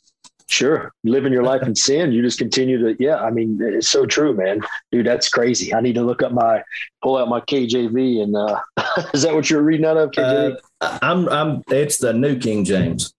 Sure. 0.50 0.94
Living 1.04 1.34
your 1.34 1.44
life 1.44 1.64
in 1.64 1.76
sin, 1.76 2.12
you 2.12 2.22
just 2.22 2.40
continue 2.40 2.78
to, 2.80 3.04
yeah, 3.04 3.18
I 3.18 3.32
mean, 3.32 3.60
it's 3.62 3.90
so 3.90 4.06
true, 4.06 4.34
man. 4.34 4.62
Dude, 4.92 5.06
that's 5.06 5.28
crazy. 5.28 5.74
I 5.74 5.82
need 5.82 5.96
to 5.96 6.04
look 6.04 6.22
up 6.24 6.32
my, 6.32 6.64
pull 7.02 7.18
out 7.18 7.28
my 7.28 7.42
KJV 7.42 8.24
and, 8.24 8.36
uh, 8.36 8.62
is 9.14 9.24
that 9.24 9.36
what 9.36 9.50
you're 9.50 9.62
reading 9.62 9.86
out 9.86 9.98
of? 9.98 10.12
KJV? 10.12 10.58
Uh, 10.80 11.00
I'm, 11.02 11.28
I'm, 11.30 11.64
it's 11.68 11.98
the 11.98 12.14
New 12.14 12.40
King 12.40 12.64
James. 12.64 13.14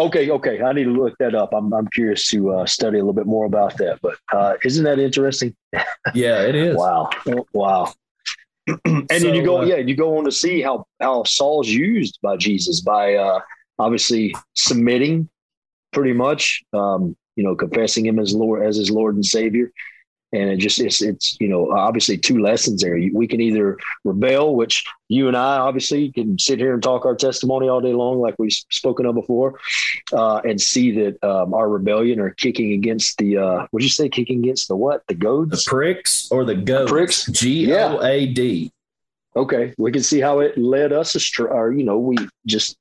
Okay. 0.00 0.30
Okay. 0.30 0.62
I 0.62 0.72
need 0.72 0.84
to 0.84 0.90
look 0.90 1.14
that 1.18 1.34
up. 1.34 1.52
I'm, 1.52 1.72
I'm 1.72 1.88
curious 1.88 2.28
to 2.30 2.50
uh, 2.52 2.66
study 2.66 2.98
a 2.98 3.00
little 3.00 3.12
bit 3.12 3.26
more 3.26 3.46
about 3.46 3.76
that, 3.78 3.98
but 4.02 4.16
uh, 4.32 4.54
isn't 4.64 4.84
that 4.84 4.98
interesting? 4.98 5.54
Yeah, 6.14 6.42
it 6.42 6.54
is. 6.54 6.74
wow. 6.74 7.10
Wow. 7.52 7.92
and 8.86 9.10
so, 9.10 9.18
then 9.18 9.34
you 9.34 9.44
go, 9.44 9.60
uh, 9.60 9.64
yeah, 9.64 9.76
you 9.76 9.94
go 9.94 10.16
on 10.16 10.24
to 10.24 10.32
see 10.32 10.62
how, 10.62 10.86
how 11.00 11.22
Saul's 11.24 11.68
used 11.68 12.18
by 12.22 12.38
Jesus 12.38 12.80
by, 12.80 13.14
uh, 13.14 13.40
obviously 13.78 14.34
submitting 14.54 15.28
pretty 15.92 16.12
much. 16.12 16.62
Um, 16.72 17.16
you 17.38 17.44
know, 17.44 17.54
confessing 17.54 18.04
him 18.04 18.18
as 18.18 18.34
Lord 18.34 18.66
as 18.66 18.76
his 18.76 18.90
Lord 18.90 19.14
and 19.14 19.24
Savior. 19.24 19.70
And 20.32 20.50
it 20.50 20.58
just 20.58 20.78
it's 20.78 21.00
it's 21.00 21.36
you 21.40 21.48
know 21.48 21.70
obviously 21.72 22.18
two 22.18 22.38
lessons 22.40 22.82
there. 22.82 22.98
We 23.14 23.26
can 23.26 23.40
either 23.40 23.78
rebel, 24.04 24.54
which 24.54 24.84
you 25.08 25.26
and 25.26 25.36
I 25.36 25.56
obviously 25.56 26.12
can 26.12 26.38
sit 26.38 26.58
here 26.58 26.74
and 26.74 26.82
talk 26.82 27.06
our 27.06 27.14
testimony 27.14 27.68
all 27.68 27.80
day 27.80 27.94
long, 27.94 28.20
like 28.20 28.34
we've 28.38 28.52
spoken 28.70 29.06
of 29.06 29.14
before, 29.14 29.58
uh, 30.12 30.42
and 30.44 30.60
see 30.60 30.90
that 30.92 31.24
um, 31.24 31.54
our 31.54 31.68
rebellion 31.68 32.20
or 32.20 32.30
kicking 32.30 32.72
against 32.72 33.16
the 33.16 33.38
uh, 33.38 33.66
what 33.70 33.80
did 33.80 33.84
you 33.84 33.90
say? 33.90 34.08
Kicking 34.08 34.40
against 34.40 34.68
the 34.68 34.76
what? 34.76 35.06
The 35.08 35.14
goads, 35.14 35.64
the 35.64 35.70
pricks, 35.70 36.28
or 36.30 36.44
the 36.44 36.56
goads? 36.56 36.90
Pricks. 36.90 37.26
G 37.26 37.72
O 37.72 38.02
A 38.02 38.26
D. 38.26 38.70
Okay, 39.36 39.74
we 39.78 39.92
can 39.92 40.02
see 40.02 40.20
how 40.20 40.40
it 40.40 40.56
led 40.58 40.92
us 40.92 41.14
astray. 41.14 41.50
Or 41.50 41.72
you 41.72 41.84
know, 41.84 41.98
we 41.98 42.16
just 42.46 42.76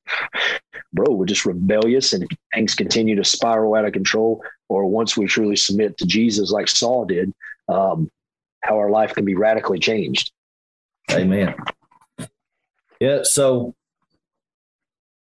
bro, 0.94 1.14
we're 1.14 1.26
just 1.26 1.46
rebellious 1.46 2.14
and 2.14 2.28
things 2.54 2.76
continue 2.76 3.16
to 3.16 3.24
spiral 3.24 3.76
out 3.76 3.86
of 3.86 3.94
control. 3.94 4.44
Or 4.70 4.86
once 4.86 5.16
we 5.16 5.28
truly 5.28 5.56
submit 5.56 5.98
to 5.98 6.06
Jesus, 6.06 6.52
like 6.52 6.68
Saul 6.68 7.06
did, 7.06 7.34
um, 7.70 8.10
how 8.62 8.78
our 8.78 8.90
life 8.90 9.14
can 9.14 9.26
be 9.26 9.36
radically 9.36 9.80
changed. 9.80 10.32
Amen. 11.12 11.56
Yeah. 13.00 13.20
So 13.24 13.76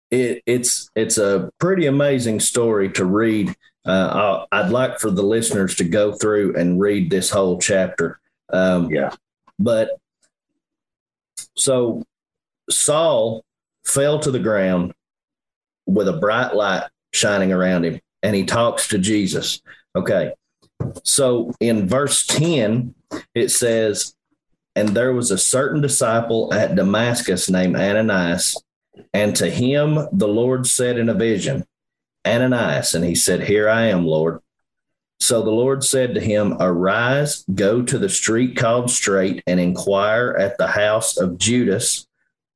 it, 0.10 0.41
it's 0.45 0.89
it's 0.95 1.17
a 1.17 1.52
pretty 1.60 1.86
amazing 1.86 2.39
story 2.39 2.89
to 2.93 3.06
read. 3.06 3.56
Uh, 3.86 4.45
I'd 4.52 4.72
like 4.72 5.00
for 5.00 5.12
the 5.12 5.24
listeners 5.24 5.76
to 5.76 5.84
go 5.84 6.13
through 6.13 6.56
and 6.56 6.80
read 6.80 7.10
this 7.10 7.30
whole 7.30 7.60
chapter. 7.60 8.19
Um, 8.52 8.89
yeah. 8.89 9.12
But 9.58 9.91
so 11.60 12.04
Saul 12.69 13.43
fell 13.86 14.19
to 14.19 14.32
the 14.32 14.39
ground 14.39 14.93
with 15.86 16.08
a 16.08 16.13
bright 16.13 16.56
light 16.56 16.88
shining 17.13 17.52
around 17.52 17.86
him, 17.86 18.00
and 18.24 18.36
he 18.36 18.45
talks 18.45 18.88
to 18.89 18.98
Jesus. 18.98 19.62
Okay. 19.95 20.34
So 21.04 21.54
in 21.60 21.88
verse 21.88 22.26
10, 22.26 22.95
it 23.36 23.50
says, 23.50 24.13
And 24.76 24.89
there 24.89 25.13
was 25.13 25.32
a 25.32 25.38
certain 25.38 25.82
disciple 25.82 26.54
at 26.54 26.76
Damascus 26.76 27.50
named 27.50 27.76
Ananias, 27.76 28.62
and 29.13 29.36
to 29.36 29.50
him 29.50 30.08
the 30.13 30.28
Lord 30.28 30.67
said 30.67 30.98
in 30.98 31.10
a 31.10 31.13
vision, 31.13 31.65
Ananias. 32.26 32.93
And 32.93 33.04
he 33.04 33.15
said, 33.15 33.43
Here 33.43 33.69
I 33.69 33.88
am, 33.88 34.06
Lord. 34.06 34.39
So 35.19 35.41
the 35.41 35.51
Lord 35.51 35.84
said 35.84 36.15
to 36.15 36.21
him, 36.21 36.55
Arise, 36.60 37.43
go 37.53 37.82
to 37.82 37.97
the 37.97 38.10
street 38.10 38.55
called 38.55 38.89
Straight, 38.89 39.43
and 39.45 39.60
inquire 39.60 40.36
at 40.39 40.58
the 40.58 40.67
house 40.67 41.17
of 41.17 41.38
Judas 41.38 42.08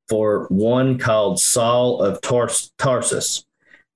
for 0.08 0.46
one 0.48 0.98
called 0.98 1.40
Saul 1.40 2.00
of 2.00 2.20
Tars- 2.20 2.72
Tarsus. 2.78 3.44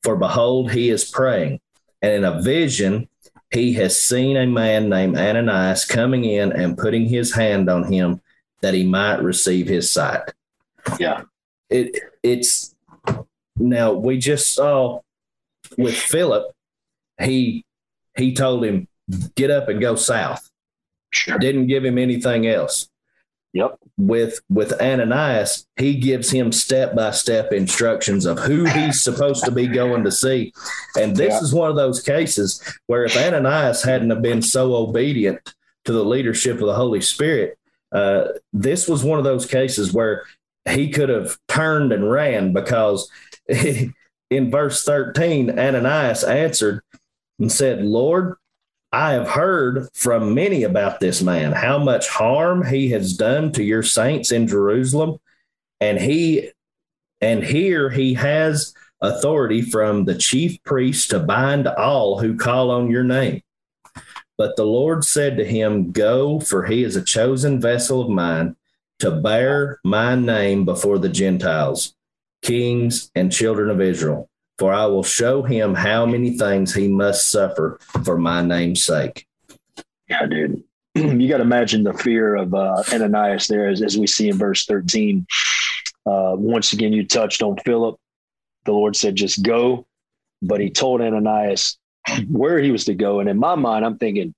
For 0.02 0.16
behold, 0.16 0.72
he 0.72 0.90
is 0.90 1.04
praying. 1.04 1.61
And 2.02 2.12
in 2.12 2.24
a 2.24 2.40
vision, 2.42 3.09
he 3.50 3.72
has 3.74 4.00
seen 4.00 4.37
a 4.37 4.46
man 4.46 4.88
named 4.88 5.16
Ananias 5.16 5.85
coming 5.85 6.24
in 6.24 6.52
and 6.52 6.78
putting 6.78 7.07
his 7.07 7.35
hand 7.35 7.68
on 7.68 7.90
him 7.90 8.20
that 8.61 8.74
he 8.74 8.85
might 8.85 9.22
receive 9.22 9.66
his 9.66 9.90
sight. 9.90 10.22
Yeah. 10.98 11.22
It 11.70 11.98
it's 12.22 12.74
now 13.57 13.92
we 13.92 14.18
just 14.18 14.54
saw 14.54 15.00
with 15.76 15.94
Philip, 15.94 16.54
he 17.20 17.64
he 18.18 18.35
told 18.35 18.64
him, 18.64 18.88
get 19.37 19.50
up 19.50 19.68
and 19.68 19.81
go 19.81 19.94
south. 19.94 20.48
Sure. 21.11 21.38
Didn't 21.38 21.68
give 21.68 21.85
him 21.85 21.96
anything 21.98 22.46
else. 22.46 22.88
Yep. 23.54 23.78
With 23.96 24.40
with 24.50 24.78
Ananias, 24.81 25.66
he 25.76 25.94
gives 25.94 26.31
him 26.31 26.52
step 26.52 26.94
by 26.94 27.12
step 27.12 27.50
instructions 27.50 28.26
of 28.26 28.38
who 28.38 28.66
he's 28.66 29.02
supposed 29.02 29.44
to 29.46 29.50
be 29.50 29.66
going 29.66 30.04
to 30.04 30.12
see. 30.12 30.52
And 31.00 31.16
this 31.16 31.33
Yeah. 31.33 31.40
is 31.40 31.54
one 31.54 31.70
of 31.70 31.76
those 31.76 32.02
cases 32.02 32.62
where 32.87 33.04
if 33.04 33.16
Ananias 33.16 33.83
hadn't 33.83 34.11
have 34.11 34.20
been 34.20 34.42
so 34.42 34.74
obedient 34.76 35.54
to 35.87 35.92
the 35.92 36.04
leadership 36.04 36.61
of 36.61 36.66
the 36.66 36.74
Holy 36.74 37.00
Spirit, 37.00 37.57
uh, 37.90 38.24
this 38.52 38.87
was 38.87 39.02
one 39.02 39.18
of 39.18 39.24
those 39.24 39.46
cases 39.46 39.94
where 39.94 40.24
he 40.68 40.90
could 40.90 41.09
have 41.09 41.38
turned 41.48 41.90
and 41.92 42.11
ran 42.11 42.52
because 42.52 43.11
in 43.48 44.50
verse 44.50 44.85
13, 44.85 45.59
Ananias 45.59 46.22
answered 46.22 46.83
and 47.38 47.51
said, 47.51 47.85
Lord, 47.85 48.37
I 48.90 49.12
have 49.12 49.29
heard 49.29 49.88
from 49.94 50.35
many 50.35 50.62
about 50.62 51.01
this 51.01 51.22
man, 51.22 51.53
how 51.53 51.79
much 51.79 52.09
harm 52.09 52.66
he 52.66 52.90
has 52.90 53.16
done 53.16 53.53
to 53.53 53.62
your 53.62 53.83
saints 53.83 54.33
in 54.33 54.48
Jerusalem. 54.48 55.18
And 55.81 55.98
he 55.98 56.51
and 57.20 57.42
here 57.42 57.90
he 57.90 58.14
has 58.14 58.74
authority 59.01 59.62
from 59.62 60.05
the 60.05 60.14
chief 60.14 60.62
priest 60.64 61.11
to 61.11 61.18
bind 61.18 61.66
all 61.66 62.18
who 62.18 62.37
call 62.37 62.70
on 62.70 62.90
your 62.90 63.05
name. 63.05 63.42
But 64.37 64.57
the 64.57 64.64
Lord 64.64 65.05
said 65.05 65.37
to 65.37 65.44
him, 65.44 65.90
Go, 65.90 66.38
for 66.40 66.64
he 66.64 66.85
is 66.85 66.96
a 66.96 67.03
chosen 67.03 67.61
vessel 67.61 68.01
of 68.01 68.09
mine 68.09 68.57
to 69.01 69.11
bear 69.11 69.81
my 69.85 70.14
name 70.14 70.64
before 70.64 70.98
the 70.98 71.09
Gentiles, 71.09 71.94
kings, 72.42 73.11
and 73.14 73.33
children 73.33 73.68
of 73.68 73.81
Israel. 73.81 74.29
For 74.59 74.73
I 74.73 74.87
will 74.87 75.05
show 75.05 75.42
him 75.42 75.75
how 75.75 76.05
many 76.05 76.37
things 76.37 76.75
he 76.75 76.88
must 76.88 77.31
suffer 77.31 77.79
for 78.05 78.18
my 78.18 78.42
name's 78.42 78.85
sake. 78.85 79.27
Yeah, 80.09 80.27
dude. 80.27 80.64
You 80.94 81.29
got 81.29 81.37
to 81.37 81.44
imagine 81.44 81.85
the 81.85 81.94
fear 81.94 82.35
of 82.35 82.53
uh, 82.55 82.83
Ananias 82.92 83.47
there, 83.47 83.68
as, 83.68 83.83
as 83.83 83.97
we 83.97 84.09
see 84.09 84.31
in 84.31 84.37
verse 84.37 84.66
13. 84.66 85.25
Uh, 86.05 86.35
once 86.37 86.73
again, 86.73 86.92
you 86.92 87.07
touched 87.07 87.40
on 87.40 87.57
Philip. 87.59 87.97
The 88.64 88.73
Lord 88.73 88.97
said, 88.97 89.14
just 89.14 89.44
go. 89.44 89.87
But 90.42 90.61
he 90.61 90.71
told 90.71 91.01
Ananias 91.01 91.79
where 92.29 92.59
he 92.59 92.73
was 92.73 92.85
to 92.87 92.94
go. 92.94 93.21
And 93.21 93.29
in 93.29 93.38
my 93.38 93.55
mind, 93.55 93.85
I'm 93.85 93.99
thinking 93.99 94.35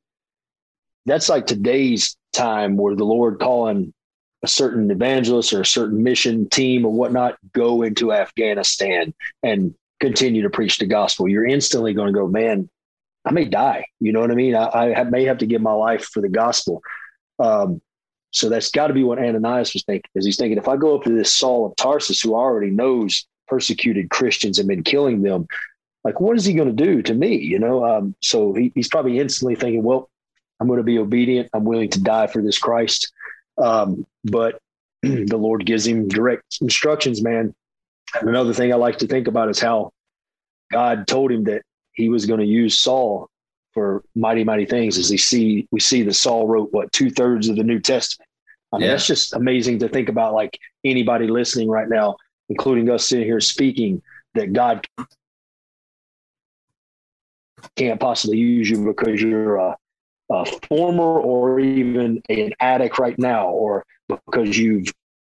that's 1.06 1.30
like 1.30 1.46
today's 1.46 2.16
time 2.32 2.76
where 2.76 2.94
the 2.94 3.04
Lord 3.04 3.38
calling 3.40 3.94
a 4.42 4.48
certain 4.48 4.90
evangelist 4.90 5.52
or 5.52 5.62
a 5.62 5.66
certain 5.66 6.02
mission 6.02 6.48
team 6.48 6.84
or 6.84 6.92
whatnot 6.92 7.36
go 7.52 7.82
into 7.82 8.12
Afghanistan 8.12 9.14
and 9.42 9.74
continue 10.00 10.42
to 10.42 10.50
preach 10.50 10.78
the 10.78 10.86
gospel. 10.86 11.28
You're 11.28 11.46
instantly 11.46 11.94
going 11.94 12.12
to 12.12 12.18
go, 12.18 12.26
man, 12.26 12.68
I 13.24 13.32
may 13.32 13.44
die. 13.44 13.84
You 14.00 14.12
know 14.12 14.20
what 14.20 14.30
I 14.30 14.34
mean? 14.34 14.54
I, 14.54 14.94
I 14.94 15.04
may 15.04 15.24
have 15.24 15.38
to 15.38 15.46
give 15.46 15.60
my 15.60 15.72
life 15.72 16.04
for 16.06 16.20
the 16.20 16.28
gospel. 16.28 16.82
Um, 17.38 17.80
so 18.32 18.48
that's 18.48 18.70
got 18.70 18.88
to 18.88 18.94
be 18.94 19.04
what 19.04 19.18
Ananias 19.18 19.74
was 19.74 19.84
thinking. 19.84 20.10
Is 20.14 20.24
he's 20.24 20.36
thinking, 20.36 20.58
if 20.58 20.68
I 20.68 20.76
go 20.76 20.96
up 20.96 21.04
to 21.04 21.10
this 21.10 21.34
Saul 21.34 21.66
of 21.66 21.76
Tarsus, 21.76 22.20
who 22.20 22.34
already 22.34 22.70
knows 22.70 23.26
persecuted 23.48 24.10
Christians 24.10 24.58
and 24.58 24.68
been 24.68 24.84
killing 24.84 25.22
them, 25.22 25.46
like 26.04 26.20
what 26.20 26.36
is 26.36 26.44
he 26.44 26.54
going 26.54 26.74
to 26.74 26.84
do 26.84 27.02
to 27.02 27.14
me? 27.14 27.36
You 27.36 27.58
know. 27.58 27.84
Um, 27.84 28.14
so 28.20 28.54
he, 28.54 28.72
he's 28.74 28.88
probably 28.88 29.18
instantly 29.18 29.56
thinking, 29.56 29.82
well, 29.82 30.08
I'm 30.60 30.68
going 30.68 30.78
to 30.78 30.84
be 30.84 30.98
obedient. 30.98 31.50
I'm 31.52 31.64
willing 31.64 31.90
to 31.90 32.00
die 32.00 32.28
for 32.28 32.40
this 32.40 32.58
Christ. 32.58 33.12
Um, 33.58 34.06
but 34.24 34.60
the 35.02 35.36
Lord 35.36 35.66
gives 35.66 35.86
him 35.86 36.08
direct 36.08 36.58
instructions, 36.60 37.22
man. 37.22 37.54
And 38.18 38.28
another 38.28 38.52
thing 38.52 38.72
I 38.72 38.76
like 38.76 38.98
to 38.98 39.06
think 39.06 39.28
about 39.28 39.48
is 39.50 39.60
how 39.60 39.92
God 40.72 41.06
told 41.06 41.30
him 41.32 41.44
that 41.44 41.62
he 41.92 42.08
was 42.08 42.26
going 42.26 42.40
to 42.40 42.46
use 42.46 42.78
Saul 42.78 43.28
for 43.72 44.02
mighty, 44.14 44.42
mighty 44.44 44.66
things. 44.66 44.98
As 44.98 45.10
we 45.10 45.16
see, 45.16 45.68
we 45.70 45.80
see 45.80 46.02
that 46.02 46.14
Saul 46.14 46.46
wrote 46.46 46.72
what 46.72 46.92
two 46.92 47.10
thirds 47.10 47.48
of 47.48 47.56
the 47.56 47.62
New 47.64 47.78
Testament. 47.78 48.28
I 48.72 48.76
mean, 48.78 48.86
Yeah. 48.86 48.92
that's 48.92 49.06
just 49.06 49.34
amazing 49.34 49.78
to 49.80 49.88
think 49.88 50.08
about. 50.08 50.34
Like 50.34 50.58
anybody 50.84 51.26
listening 51.26 51.68
right 51.68 51.88
now, 51.88 52.16
including 52.48 52.90
us 52.90 53.06
sitting 53.06 53.26
here 53.26 53.40
speaking, 53.40 54.02
that 54.34 54.52
God 54.52 54.86
can't 57.76 58.00
possibly 58.00 58.38
use 58.38 58.70
you 58.70 58.84
because 58.84 59.20
you're 59.20 59.56
a, 59.56 59.76
a 60.30 60.46
former 60.68 61.20
or 61.20 61.60
even 61.60 62.22
an 62.28 62.52
addict 62.60 62.98
right 62.98 63.18
now, 63.18 63.48
or 63.48 63.84
because 64.08 64.56
you 64.56 64.84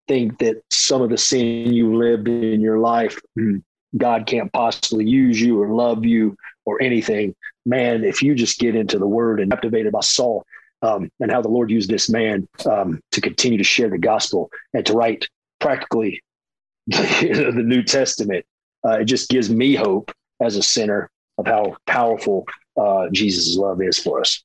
think 0.09 0.38
that 0.38 0.62
some 0.71 1.03
of 1.03 1.11
the 1.11 1.19
sin 1.19 1.73
you 1.73 1.97
lived 1.97 2.29
in 2.29 2.61
your 2.61 2.79
life, 2.79 3.21
mm, 3.38 3.62
God 3.97 4.27
can't 4.27 4.53
possibly 4.53 5.09
use 5.09 5.40
you 5.40 5.61
or 5.61 5.75
love 5.75 6.05
you 6.05 6.37
or 6.64 6.81
anything. 6.83 7.35
Man, 7.64 8.05
if 8.05 8.23
you 8.23 8.35
just 8.35 8.59
get 8.59 8.75
into 8.75 8.99
the 8.99 9.07
word 9.07 9.40
and 9.40 9.51
captivated 9.51 9.92
by 9.92 10.01
Saul 10.01 10.45
um, 10.83 11.11
and 11.21 11.31
how 11.31 11.42
the 11.42 11.49
Lord 11.49 11.71
used 11.71 11.90
this 11.90 12.09
man 12.09 12.49
um, 12.71 13.01
to 13.12 13.21
continue 13.21 13.59
to 13.59 13.64
share 13.64 13.88
the 13.88 13.99
gospel 13.99 14.51
and 14.75 14.85
to 14.87 14.92
write 14.92 15.29
practically 15.61 16.23
the 16.87 17.62
New 17.64 17.83
Testament, 17.83 18.45
uh, 18.87 18.99
it 19.01 19.07
just 19.07 19.29
gives 19.29 19.51
me 19.51 19.75
hope 19.75 20.12
as 20.40 20.57
a 20.57 20.62
sinner 20.62 21.11
of 21.38 21.47
how 21.47 21.77
powerful 21.87 22.47
uh, 22.77 23.09
Jesus' 23.11 23.57
love 23.57 23.83
is 23.83 23.99
for 23.99 24.21
us. 24.21 24.45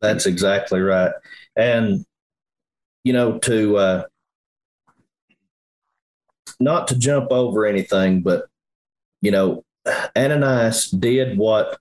That's 0.00 0.26
exactly 0.26 0.80
right. 0.80 1.12
And, 1.56 2.04
you 3.04 3.12
know, 3.12 3.38
to 3.38 3.76
uh, 3.76 4.04
not 6.60 6.88
to 6.88 6.98
jump 6.98 7.32
over 7.32 7.66
anything, 7.66 8.22
but, 8.22 8.46
you 9.22 9.30
know, 9.30 9.64
Ananias 10.16 10.90
did 10.90 11.38
what 11.38 11.78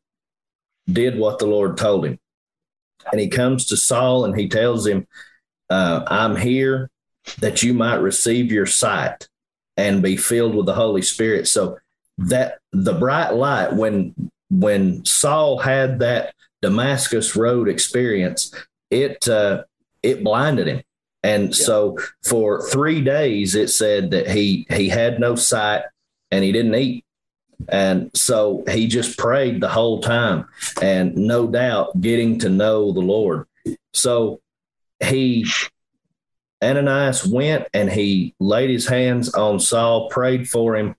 did 0.92 1.20
what 1.20 1.38
the 1.38 1.46
Lord 1.46 1.78
told 1.78 2.06
him. 2.06 2.18
And 3.12 3.20
he 3.20 3.28
comes 3.28 3.66
to 3.68 3.78
Saul 3.78 4.26
and 4.26 4.40
he 4.40 4.48
tells 4.48 4.88
him, 4.88 5.06
uh, 5.70 6.04
I'm 6.08 6.36
here 6.36 6.90
that 7.40 7.62
you 7.62 7.74
might 7.74 7.98
receive 7.98 8.52
your 8.52 8.66
sight 8.66 9.28
and 9.78 10.02
be 10.02 10.18
filled 10.18 10.56
with 10.56 10.66
the 10.66 10.74
Holy 10.74 11.02
Spirit. 11.02 11.48
So 11.48 11.78
that 12.18 12.60
the 12.72 12.94
bright 12.94 13.32
light, 13.32 13.74
when 13.74 14.14
when 14.50 15.06
Saul 15.06 15.60
had 15.60 16.00
that 16.00 16.34
Damascus 16.62 17.36
Road 17.36 17.70
experience, 17.70 18.54
it 18.90 19.28
uh, 19.28 19.64
it 20.02 20.24
blinded 20.24 20.68
him, 20.68 20.82
and 21.24 21.56
so 21.56 21.98
for 22.24 22.68
three 22.70 23.02
days 23.02 23.56
it 23.56 23.70
said 23.70 24.12
that 24.12 24.30
he 24.30 24.66
he 24.70 24.90
had 24.90 25.20
no 25.20 25.36
sight 25.36 25.84
and 26.32 26.44
he 26.44 26.52
didn't 26.52 26.76
eat, 26.76 27.04
and 27.68 28.12
so 28.14 28.64
he 28.70 28.88
just 28.88 29.18
prayed 29.18 29.62
the 29.62 29.70
whole 29.70 30.02
time, 30.02 30.46
and 30.82 31.16
no 31.16 31.48
doubt 31.48 32.00
getting 32.00 32.40
to 32.40 32.50
know 32.50 32.92
the 32.92 33.00
Lord. 33.00 33.46
So 33.94 34.42
he 35.00 35.46
Ananias 36.64 37.26
went 37.26 37.68
and 37.74 37.90
he 37.90 38.36
laid 38.40 38.70
his 38.70 38.88
hands 38.88 39.34
on 39.34 39.60
Saul, 39.60 40.10
prayed 40.10 40.50
for 40.50 40.76
him, 40.76 40.96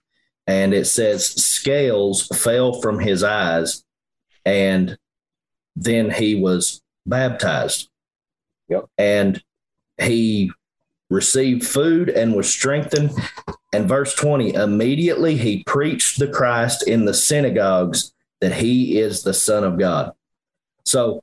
and 0.46 0.72
it 0.72 0.86
says 0.86 1.26
scales 1.26 2.26
fell 2.26 2.80
from 2.80 2.98
his 2.98 3.22
eyes, 3.22 3.84
and 4.44 4.98
then 5.76 6.10
he 6.10 6.34
was 6.34 6.82
baptized. 7.06 7.88
Yep. 8.68 8.86
And 8.96 9.42
he 10.00 10.50
received 11.08 11.66
food 11.66 12.08
and 12.08 12.34
was 12.34 12.48
strengthened. 12.48 13.10
And 13.72 13.88
verse 13.88 14.14
20 14.14 14.54
immediately 14.54 15.36
he 15.36 15.64
preached 15.64 16.18
the 16.18 16.28
Christ 16.28 16.86
in 16.86 17.04
the 17.04 17.14
synagogues 17.14 18.12
that 18.40 18.54
he 18.54 18.98
is 18.98 19.22
the 19.22 19.34
Son 19.34 19.64
of 19.64 19.78
God. 19.78 20.12
So 20.84 21.22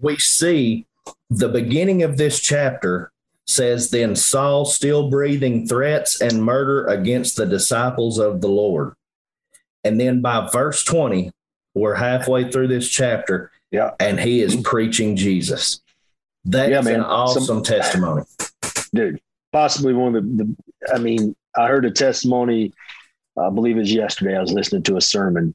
we 0.00 0.16
see 0.16 0.86
the 1.30 1.48
beginning 1.48 2.02
of 2.02 2.16
this 2.16 2.40
chapter 2.40 3.12
says, 3.46 3.90
Then 3.90 4.16
Saul, 4.16 4.64
still 4.64 5.10
breathing 5.10 5.66
threats 5.66 6.20
and 6.20 6.42
murder 6.42 6.86
against 6.86 7.36
the 7.36 7.46
disciples 7.46 8.18
of 8.18 8.40
the 8.40 8.48
Lord. 8.48 8.94
And 9.84 10.00
then 10.00 10.20
by 10.20 10.48
verse 10.52 10.82
20, 10.82 11.32
we're 11.74 11.94
halfway 11.94 12.50
through 12.50 12.68
this 12.68 12.88
chapter, 12.88 13.50
yeah. 13.70 13.92
and 14.00 14.18
he 14.18 14.40
is 14.40 14.56
preaching 14.56 15.14
Jesus. 15.14 15.80
That 16.46 16.70
yeah, 16.70 16.80
man. 16.80 16.96
an 16.96 17.00
awesome 17.02 17.44
Some, 17.44 17.62
testimony. 17.62 18.22
Dude, 18.94 19.20
possibly 19.52 19.92
one 19.92 20.14
of 20.14 20.24
the, 20.24 20.44
the, 20.44 20.56
I 20.94 20.98
mean, 20.98 21.34
I 21.56 21.66
heard 21.68 21.84
a 21.84 21.90
testimony, 21.90 22.72
I 23.38 23.50
believe 23.50 23.76
it 23.76 23.80
was 23.80 23.92
yesterday. 23.92 24.36
I 24.36 24.40
was 24.40 24.52
listening 24.52 24.82
to 24.84 24.96
a 24.96 25.00
sermon 25.00 25.54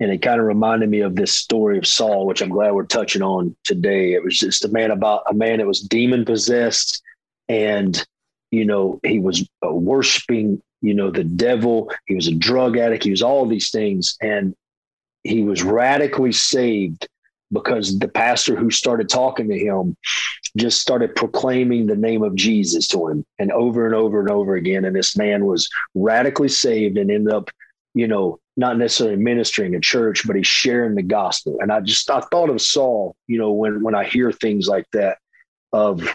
and 0.00 0.12
it 0.12 0.22
kind 0.22 0.40
of 0.40 0.46
reminded 0.46 0.88
me 0.88 1.00
of 1.00 1.16
this 1.16 1.36
story 1.36 1.78
of 1.78 1.86
Saul, 1.86 2.26
which 2.26 2.40
I'm 2.40 2.50
glad 2.50 2.72
we're 2.72 2.84
touching 2.84 3.22
on 3.22 3.56
today. 3.64 4.12
It 4.12 4.22
was 4.22 4.38
just 4.38 4.64
a 4.64 4.68
man 4.68 4.90
about 4.90 5.22
a 5.28 5.34
man 5.34 5.58
that 5.58 5.66
was 5.66 5.80
demon 5.80 6.24
possessed, 6.24 7.02
and 7.48 8.04
you 8.50 8.64
know 8.64 9.00
he 9.04 9.18
was 9.18 9.48
uh, 9.66 9.72
worshiping, 9.72 10.62
you 10.82 10.94
know, 10.94 11.10
the 11.10 11.24
devil. 11.24 11.90
He 12.06 12.14
was 12.14 12.28
a 12.28 12.34
drug 12.34 12.76
addict. 12.76 13.04
He 13.04 13.10
was 13.10 13.22
all 13.22 13.46
these 13.46 13.70
things, 13.70 14.16
and 14.22 14.54
he 15.24 15.42
was 15.42 15.62
radically 15.64 16.32
saved 16.32 17.08
because 17.52 17.98
the 17.98 18.08
pastor 18.08 18.56
who 18.56 18.70
started 18.70 19.08
talking 19.08 19.48
to 19.48 19.58
him 19.58 19.96
just 20.56 20.80
started 20.80 21.14
proclaiming 21.14 21.86
the 21.86 21.96
name 21.96 22.22
of 22.22 22.34
Jesus 22.34 22.86
to 22.88 23.08
him 23.08 23.24
and 23.38 23.52
over 23.52 23.86
and 23.86 23.94
over 23.94 24.20
and 24.20 24.30
over 24.30 24.54
again. 24.54 24.84
And 24.84 24.94
this 24.94 25.16
man 25.16 25.46
was 25.46 25.68
radically 25.94 26.48
saved 26.48 26.98
and 26.98 27.10
ended 27.10 27.32
up, 27.32 27.50
you 27.94 28.06
know, 28.06 28.38
not 28.56 28.76
necessarily 28.76 29.16
ministering 29.16 29.74
in 29.74 29.80
church, 29.80 30.26
but 30.26 30.36
he's 30.36 30.46
sharing 30.46 30.94
the 30.94 31.02
gospel. 31.02 31.58
And 31.60 31.70
I 31.72 31.80
just 31.80 32.10
I 32.10 32.20
thought 32.20 32.50
of 32.50 32.60
Saul, 32.60 33.16
you 33.26 33.38
know, 33.38 33.52
when 33.52 33.82
when 33.82 33.94
I 33.94 34.04
hear 34.04 34.32
things 34.32 34.66
like 34.66 34.86
that, 34.92 35.18
of 35.72 36.14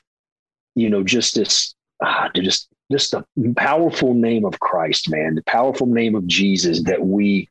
you 0.76 0.89
know, 0.89 1.04
just 1.04 1.36
this 1.36 1.74
ah, 2.04 2.30
just 2.36 2.69
just 2.91 3.12
the 3.12 3.54
powerful 3.56 4.13
name 4.13 4.46
of 4.46 4.60
Christ, 4.60 5.10
man, 5.10 5.36
the 5.36 5.43
powerful 5.43 5.88
name 5.88 6.15
of 6.15 6.28
Jesus 6.28 6.84
that 6.84 7.02
we 7.02 7.50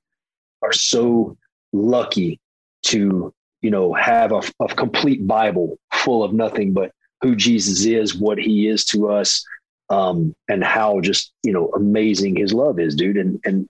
are 0.62 0.72
so 0.72 1.36
lucky 1.72 2.38
to, 2.84 3.32
you 3.62 3.70
know, 3.70 3.94
have 3.94 4.32
a, 4.32 4.42
a 4.60 4.68
complete 4.68 5.26
Bible 5.26 5.78
full 5.92 6.22
of 6.22 6.32
nothing 6.32 6.72
but 6.72 6.92
who 7.22 7.36
Jesus 7.36 7.84
is, 7.84 8.14
what 8.14 8.38
he 8.38 8.68
is 8.68 8.84
to 8.86 9.08
us, 9.08 9.44
um, 9.88 10.34
and 10.48 10.62
how 10.62 11.00
just, 11.00 11.32
you 11.44 11.52
know, 11.52 11.70
amazing 11.74 12.36
his 12.36 12.52
love 12.52 12.78
is, 12.78 12.94
dude. 12.94 13.16
And 13.16 13.40
and 13.44 13.68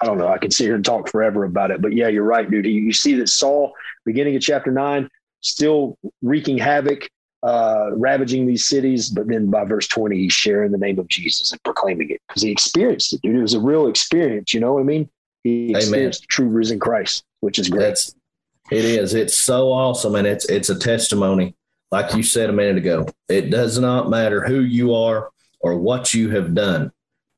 I 0.00 0.06
don't 0.06 0.18
know. 0.18 0.28
I 0.28 0.38
can 0.38 0.50
sit 0.50 0.64
here 0.64 0.74
and 0.74 0.84
talk 0.84 1.08
forever 1.08 1.44
about 1.44 1.70
it, 1.70 1.80
but 1.80 1.92
yeah, 1.92 2.08
you're 2.08 2.24
right, 2.24 2.50
dude. 2.50 2.66
You, 2.66 2.92
see 2.92 3.14
that 3.14 3.28
Saul, 3.28 3.72
beginning 4.04 4.34
of 4.36 4.42
chapter 4.42 4.70
nine, 4.70 5.08
still 5.40 5.96
wreaking 6.22 6.58
havoc, 6.58 7.08
uh, 7.42 7.90
ravaging 7.92 8.46
these 8.46 8.66
cities, 8.66 9.08
but 9.08 9.28
then 9.28 9.50
by 9.50 9.64
verse 9.64 9.86
20, 9.86 10.16
he's 10.16 10.32
sharing 10.32 10.72
the 10.72 10.78
name 10.78 10.98
of 10.98 11.06
Jesus 11.08 11.52
and 11.52 11.62
proclaiming 11.62 12.10
it 12.10 12.20
because 12.26 12.42
he 12.42 12.50
experienced 12.50 13.12
it, 13.12 13.22
dude. 13.22 13.36
It 13.36 13.42
was 13.42 13.54
a 13.54 13.60
real 13.60 13.86
experience. 13.86 14.52
You 14.52 14.60
know 14.60 14.74
what 14.74 14.80
I 14.80 14.84
mean? 14.84 15.08
He 15.44 15.70
experienced 15.70 16.22
Amen. 16.22 16.28
true 16.28 16.48
risen 16.48 16.80
Christ, 16.80 17.24
which 17.40 17.58
is 17.58 17.68
great. 17.68 17.80
That's, 17.80 18.14
it 18.70 18.84
is. 18.84 19.14
It's 19.14 19.36
so 19.36 19.72
awesome, 19.72 20.14
and 20.14 20.26
it's 20.26 20.48
it's 20.48 20.70
a 20.70 20.78
testimony. 20.78 21.54
Like 21.90 22.14
you 22.14 22.22
said 22.22 22.50
a 22.50 22.52
minute 22.52 22.76
ago, 22.76 23.06
it 23.28 23.50
does 23.50 23.78
not 23.78 24.10
matter 24.10 24.46
who 24.46 24.60
you 24.60 24.94
are 24.94 25.30
or 25.60 25.78
what 25.78 26.12
you 26.12 26.30
have 26.30 26.54
done. 26.54 26.92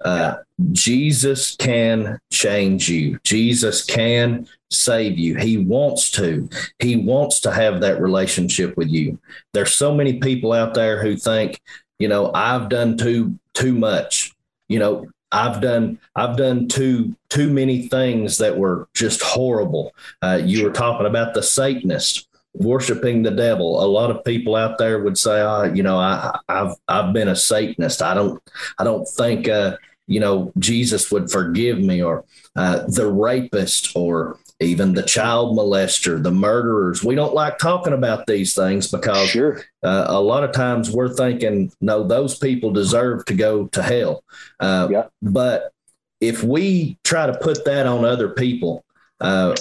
Uh, 0.04 0.36
Jesus 0.72 1.56
can 1.56 2.18
change 2.32 2.88
you. 2.88 3.18
Jesus 3.22 3.84
can 3.84 4.48
save 4.70 5.18
you. 5.18 5.36
He 5.36 5.58
wants 5.58 6.10
to. 6.12 6.48
He 6.78 6.96
wants 6.96 7.40
to 7.40 7.52
have 7.52 7.80
that 7.80 8.00
relationship 8.00 8.76
with 8.76 8.88
you. 8.88 9.18
There's 9.52 9.74
so 9.74 9.94
many 9.94 10.18
people 10.18 10.52
out 10.52 10.74
there 10.74 11.02
who 11.02 11.16
think, 11.16 11.60
you 11.98 12.08
know, 12.08 12.32
I've 12.34 12.68
done 12.68 12.96
too 12.96 13.38
too 13.54 13.74
much. 13.74 14.34
You 14.68 14.78
know, 14.78 15.06
I've 15.32 15.60
done 15.60 15.98
I've 16.16 16.36
done 16.36 16.68
too 16.68 17.14
too 17.28 17.50
many 17.50 17.88
things 17.88 18.38
that 18.38 18.56
were 18.56 18.88
just 18.94 19.22
horrible. 19.22 19.94
Uh, 20.22 20.40
you 20.42 20.64
were 20.64 20.72
talking 20.72 21.06
about 21.06 21.34
the 21.34 21.42
Satanist 21.42 22.28
worshiping 22.54 23.22
the 23.22 23.30
devil. 23.30 23.82
A 23.82 23.86
lot 23.86 24.10
of 24.10 24.24
people 24.24 24.56
out 24.56 24.76
there 24.76 25.02
would 25.02 25.16
say, 25.16 25.40
oh, 25.40 25.64
you 25.72 25.84
know, 25.84 25.98
I, 25.98 26.36
have 26.48 26.74
I've 26.88 27.12
been 27.12 27.28
a 27.28 27.36
Satanist. 27.36 28.02
I 28.02 28.14
don't 28.14 28.42
I 28.78 28.84
don't 28.84 29.06
think 29.06 29.48
uh, 29.48 29.76
you 30.10 30.18
know, 30.18 30.52
Jesus 30.58 31.12
would 31.12 31.30
forgive 31.30 31.78
me, 31.78 32.02
or 32.02 32.24
uh, 32.56 32.82
the 32.88 33.06
rapist, 33.06 33.92
or 33.94 34.38
even 34.61 34.92
the 34.92 35.03
child 35.03 35.57
molester, 35.57 36.23
the 36.23 36.31
murderers. 36.31 37.03
We 37.03 37.14
don't 37.14 37.35
like 37.35 37.59
talking 37.59 37.94
about 37.94 38.27
these 38.27 38.55
things 38.55 38.90
because 38.90 39.31
sure. 39.31 39.62
uh, 39.83 40.07
a 40.09 40.20
lot 40.20 40.44
of 40.44 40.53
times 40.53 40.90
we're 40.90 41.09
thinking, 41.14 41.73
no, 41.81 42.07
those 42.07 42.38
people 42.38 42.70
deserve 42.70 43.25
to 43.27 43.35
go 43.35 43.66
to 43.68 43.83
hell. 43.83 44.23
Uh, 44.61 44.88
yeah. 44.90 45.07
But 45.23 45.73
if 46.20 46.44
we 46.44 46.99
try 47.05 47.27
to 47.27 47.38
put 47.38 47.64
that 47.64 47.87
on 47.87 48.05
other 48.05 48.29
people, 48.29 48.85
uh, 49.20 49.57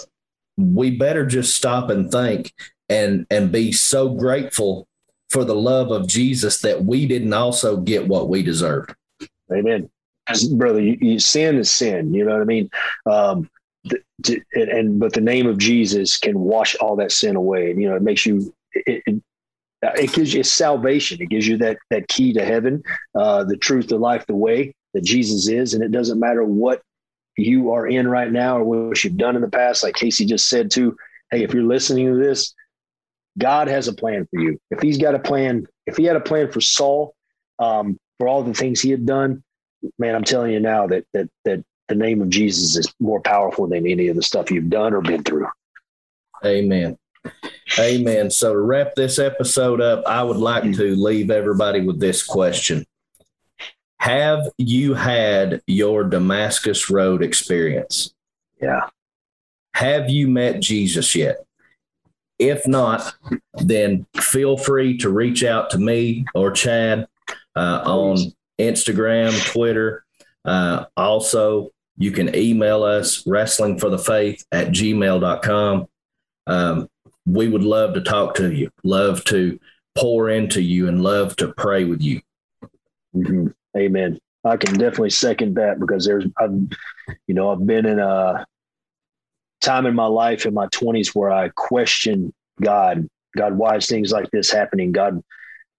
we 0.57 0.97
better 0.97 1.25
just 1.25 1.55
stop 1.55 1.89
and 1.89 2.11
think 2.11 2.53
and 2.89 3.25
and 3.29 3.51
be 3.51 3.71
so 3.71 4.09
grateful 4.09 4.87
for 5.29 5.45
the 5.45 5.55
love 5.55 5.91
of 5.91 6.07
Jesus 6.07 6.59
that 6.61 6.83
we 6.83 7.07
didn't 7.07 7.33
also 7.33 7.77
get 7.77 8.07
what 8.07 8.27
we 8.27 8.43
deserved. 8.43 8.93
Amen 9.51 9.89
because 10.29 10.47
brother, 10.49 10.79
you, 10.79 10.97
you, 11.01 11.19
sin 11.19 11.57
is 11.57 11.71
sin. 11.71 12.13
You 12.13 12.25
know 12.25 12.33
what 12.33 12.41
I 12.41 12.45
mean? 12.45 12.69
Um, 13.05 13.49
and, 14.27 14.69
and, 14.69 14.99
but 14.99 15.13
the 15.13 15.21
name 15.21 15.47
of 15.47 15.57
Jesus 15.57 16.17
can 16.17 16.39
wash 16.39 16.75
all 16.75 16.95
that 16.97 17.11
sin 17.11 17.35
away. 17.35 17.71
And 17.71 17.81
you 17.81 17.89
know, 17.89 17.95
it 17.95 18.01
makes 18.01 18.25
you. 18.25 18.53
It, 18.73 19.03
it, 19.05 19.23
it 19.81 20.11
gives 20.11 20.33
you 20.33 20.43
salvation. 20.43 21.21
It 21.21 21.29
gives 21.29 21.47
you 21.47 21.57
that 21.57 21.77
that 21.89 22.07
key 22.07 22.33
to 22.33 22.43
heaven, 22.43 22.83
uh, 23.15 23.45
the 23.45 23.57
truth, 23.57 23.87
the 23.87 23.97
life, 23.97 24.25
the 24.25 24.35
way 24.35 24.73
that 24.93 25.03
Jesus 25.03 25.47
is, 25.47 25.73
and 25.73 25.83
it 25.83 25.91
doesn't 25.91 26.19
matter 26.19 26.43
what 26.43 26.81
you 27.37 27.71
are 27.71 27.87
in 27.87 28.07
right 28.07 28.31
now 28.31 28.57
or 28.57 28.89
what 28.89 29.03
you've 29.03 29.17
done 29.17 29.35
in 29.35 29.41
the 29.41 29.49
past. 29.49 29.83
Like 29.83 29.95
Casey 29.95 30.25
just 30.25 30.49
said 30.49 30.69
too. 30.69 30.97
Hey, 31.31 31.43
if 31.43 31.53
you're 31.53 31.63
listening 31.63 32.07
to 32.07 32.15
this, 32.15 32.53
God 33.37 33.67
has 33.67 33.87
a 33.87 33.93
plan 33.93 34.27
for 34.29 34.41
you. 34.41 34.59
If 34.71 34.81
He's 34.81 34.97
got 34.97 35.15
a 35.15 35.19
plan, 35.19 35.65
if 35.85 35.95
He 35.95 36.03
had 36.03 36.17
a 36.17 36.21
plan 36.21 36.51
for 36.51 36.59
Saul, 36.59 37.13
um, 37.59 37.97
for 38.17 38.27
all 38.27 38.43
the 38.43 38.53
things 38.53 38.81
he 38.81 38.91
had 38.91 39.05
done, 39.05 39.43
man, 39.97 40.15
I'm 40.15 40.23
telling 40.23 40.51
you 40.51 40.59
now 40.59 40.87
that 40.87 41.05
that 41.13 41.29
that 41.45 41.63
the 41.89 41.95
name 41.95 42.21
of 42.21 42.29
Jesus 42.29 42.77
is 42.77 42.93
more 42.99 43.19
powerful 43.21 43.67
than 43.67 43.85
any 43.85 44.07
of 44.07 44.15
the 44.15 44.23
stuff 44.23 44.51
you've 44.51 44.69
done 44.69 44.93
or 44.93 45.01
been 45.01 45.23
through. 45.23 45.47
Amen. 46.45 46.97
Amen. 47.77 48.31
So 48.31 48.53
to 48.53 48.59
wrap 48.59 48.95
this 48.95 49.19
episode 49.19 49.81
up, 49.81 50.05
I 50.05 50.23
would 50.23 50.37
like 50.37 50.63
to 50.63 50.95
leave 50.95 51.29
everybody 51.29 51.81
with 51.81 51.99
this 51.99 52.25
question. 52.25 52.85
Have 53.99 54.47
you 54.57 54.93
had 54.93 55.61
your 55.67 56.05
Damascus 56.05 56.89
Road 56.89 57.21
experience? 57.21 58.13
Yeah. 58.61 58.87
Have 59.73 60.09
you 60.09 60.27
met 60.27 60.61
Jesus 60.61 61.13
yet? 61.15 61.37
If 62.37 62.65
not, 62.65 63.13
then 63.53 64.05
feel 64.15 64.55
free 64.55 64.97
to 64.99 65.09
reach 65.09 65.43
out 65.43 65.69
to 65.71 65.77
me 65.77 66.25
or 66.33 66.51
Chad 66.51 67.07
uh, 67.55 67.81
on 67.85 68.17
Instagram, 68.57 69.45
Twitter. 69.51 70.05
Uh, 70.45 70.85
also, 70.95 71.71
you 71.99 72.11
can 72.11 72.33
email 72.35 72.83
us 72.83 73.23
wrestlingforthefaith 73.25 74.45
at 74.51 74.69
gmail.com. 74.69 75.87
Um, 76.47 76.87
we 77.25 77.49
would 77.49 77.63
love 77.63 77.93
to 77.93 78.01
talk 78.01 78.33
to 78.35 78.51
you, 78.51 78.71
love 78.83 79.23
to 79.25 79.59
pour 79.95 80.29
into 80.29 80.61
you, 80.61 80.87
and 80.87 81.03
love 81.03 81.35
to 81.35 81.53
pray 81.53 81.83
with 81.83 82.01
you. 82.01 82.21
Mm-hmm. 83.15 83.47
Amen. 83.77 84.17
I 84.45 84.55
can 84.55 84.73
definitely 84.75 85.09
second 85.09 85.55
that 85.55 85.79
because 85.79 86.05
there's, 86.05 86.25
I've, 86.37 86.53
you 87.27 87.35
know, 87.35 87.51
I've 87.51 87.67
been 87.67 87.85
in 87.85 87.99
a 87.99 88.45
time 89.61 89.85
in 89.85 89.93
my 89.93 90.05
life 90.05 90.45
in 90.45 90.53
my 90.53 90.67
20s 90.67 91.13
where 91.13 91.29
I 91.29 91.49
question 91.49 92.33
God. 92.61 93.07
God, 93.37 93.57
why 93.57 93.75
is 93.75 93.87
things 93.87 94.11
like 94.11 94.31
this 94.31 94.49
happening? 94.49 94.93
God, 94.93 95.21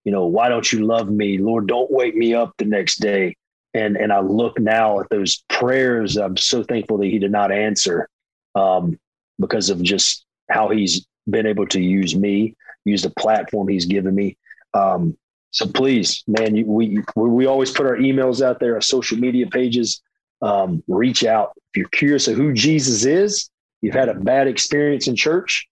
you 0.04 0.12
know, 0.12 0.26
why 0.26 0.50
don't 0.50 0.70
you 0.70 0.86
love 0.86 1.08
me? 1.08 1.38
Lord, 1.38 1.66
don't 1.66 1.90
wake 1.90 2.14
me 2.14 2.34
up 2.34 2.52
the 2.58 2.66
next 2.66 2.96
day. 2.96 3.36
And 3.74 3.96
and 3.96 4.12
I 4.12 4.20
look 4.20 4.58
now 4.58 5.00
at 5.00 5.08
those 5.10 5.44
prayers. 5.48 6.16
I'm 6.16 6.36
so 6.36 6.62
thankful 6.62 6.98
that 6.98 7.06
he 7.06 7.18
did 7.18 7.30
not 7.30 7.52
answer 7.52 8.08
um, 8.54 8.98
because 9.38 9.70
of 9.70 9.82
just 9.82 10.24
how 10.50 10.68
he's 10.70 11.06
been 11.28 11.46
able 11.46 11.66
to 11.68 11.80
use 11.80 12.16
me, 12.16 12.56
use 12.84 13.02
the 13.02 13.10
platform 13.10 13.68
he's 13.68 13.86
given 13.86 14.14
me. 14.14 14.36
Um, 14.74 15.16
so 15.52 15.66
please, 15.66 16.24
man, 16.26 16.66
we 16.66 17.02
we 17.14 17.46
always 17.46 17.70
put 17.70 17.86
our 17.86 17.96
emails 17.96 18.44
out 18.44 18.60
there, 18.60 18.74
our 18.74 18.80
social 18.80 19.18
media 19.18 19.46
pages. 19.46 20.02
Um, 20.42 20.82
reach 20.88 21.24
out 21.24 21.52
if 21.56 21.76
you're 21.76 21.88
curious 21.88 22.26
of 22.26 22.36
who 22.36 22.54
Jesus 22.54 23.04
is. 23.04 23.50
You've 23.82 23.94
had 23.94 24.08
a 24.08 24.14
bad 24.14 24.48
experience 24.48 25.06
in 25.06 25.14
church 25.14 25.68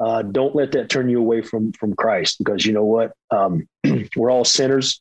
uh, 0.00 0.22
don't 0.22 0.56
let 0.56 0.72
that 0.72 0.88
turn 0.88 1.10
you 1.10 1.18
away 1.18 1.42
from 1.42 1.72
from 1.72 1.94
Christ 1.94 2.38
because 2.38 2.64
you 2.64 2.72
know 2.72 2.84
what 2.84 3.12
um, 3.30 3.68
we're 4.16 4.30
all 4.30 4.46
sinners, 4.46 5.00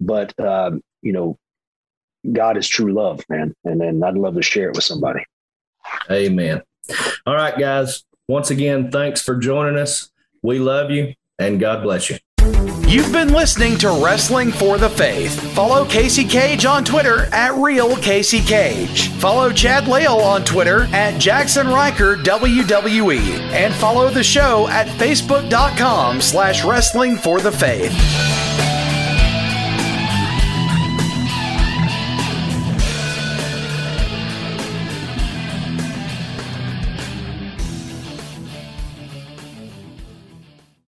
but 0.00 0.38
um, 0.38 0.80
you 1.02 1.12
know 1.12 1.38
God 2.30 2.56
is 2.56 2.68
true 2.68 2.92
love, 2.92 3.24
man, 3.28 3.54
and 3.64 3.80
then 3.80 4.02
I'd 4.02 4.14
love 4.14 4.34
to 4.34 4.42
share 4.42 4.68
it 4.68 4.74
with 4.76 4.84
somebody. 4.84 5.24
Amen. 6.10 6.62
All 7.26 7.34
right, 7.34 7.58
guys. 7.58 8.04
Once 8.28 8.50
again, 8.50 8.90
thanks 8.90 9.20
for 9.22 9.36
joining 9.36 9.76
us. 9.76 10.10
We 10.42 10.58
love 10.58 10.90
you, 10.90 11.14
and 11.38 11.58
God 11.58 11.82
bless 11.82 12.10
you. 12.10 12.18
You've 12.92 13.12
been 13.12 13.32
listening 13.32 13.78
to 13.78 14.02
Wrestling 14.04 14.52
for 14.52 14.76
the 14.76 14.90
Faith. 14.90 15.40
Follow 15.54 15.86
Casey 15.86 16.24
Cage 16.24 16.66
on 16.66 16.84
Twitter 16.84 17.24
at 17.32 17.54
Real 17.54 17.96
Casey 17.96 18.40
Cage. 18.40 19.08
Follow 19.12 19.50
Chad 19.50 19.88
Lail 19.88 20.16
on 20.16 20.44
Twitter 20.44 20.82
at 20.92 21.18
Jackson 21.18 21.68
Ryker 21.68 22.16
WWE. 22.16 23.20
And 23.52 23.72
follow 23.74 24.10
the 24.10 24.22
show 24.22 24.68
at 24.68 24.88
Facebook.com 24.88 26.20
slash 26.20 26.64
Wrestling 26.64 27.16
for 27.16 27.40
the 27.40 27.52
Faith. 27.52 27.92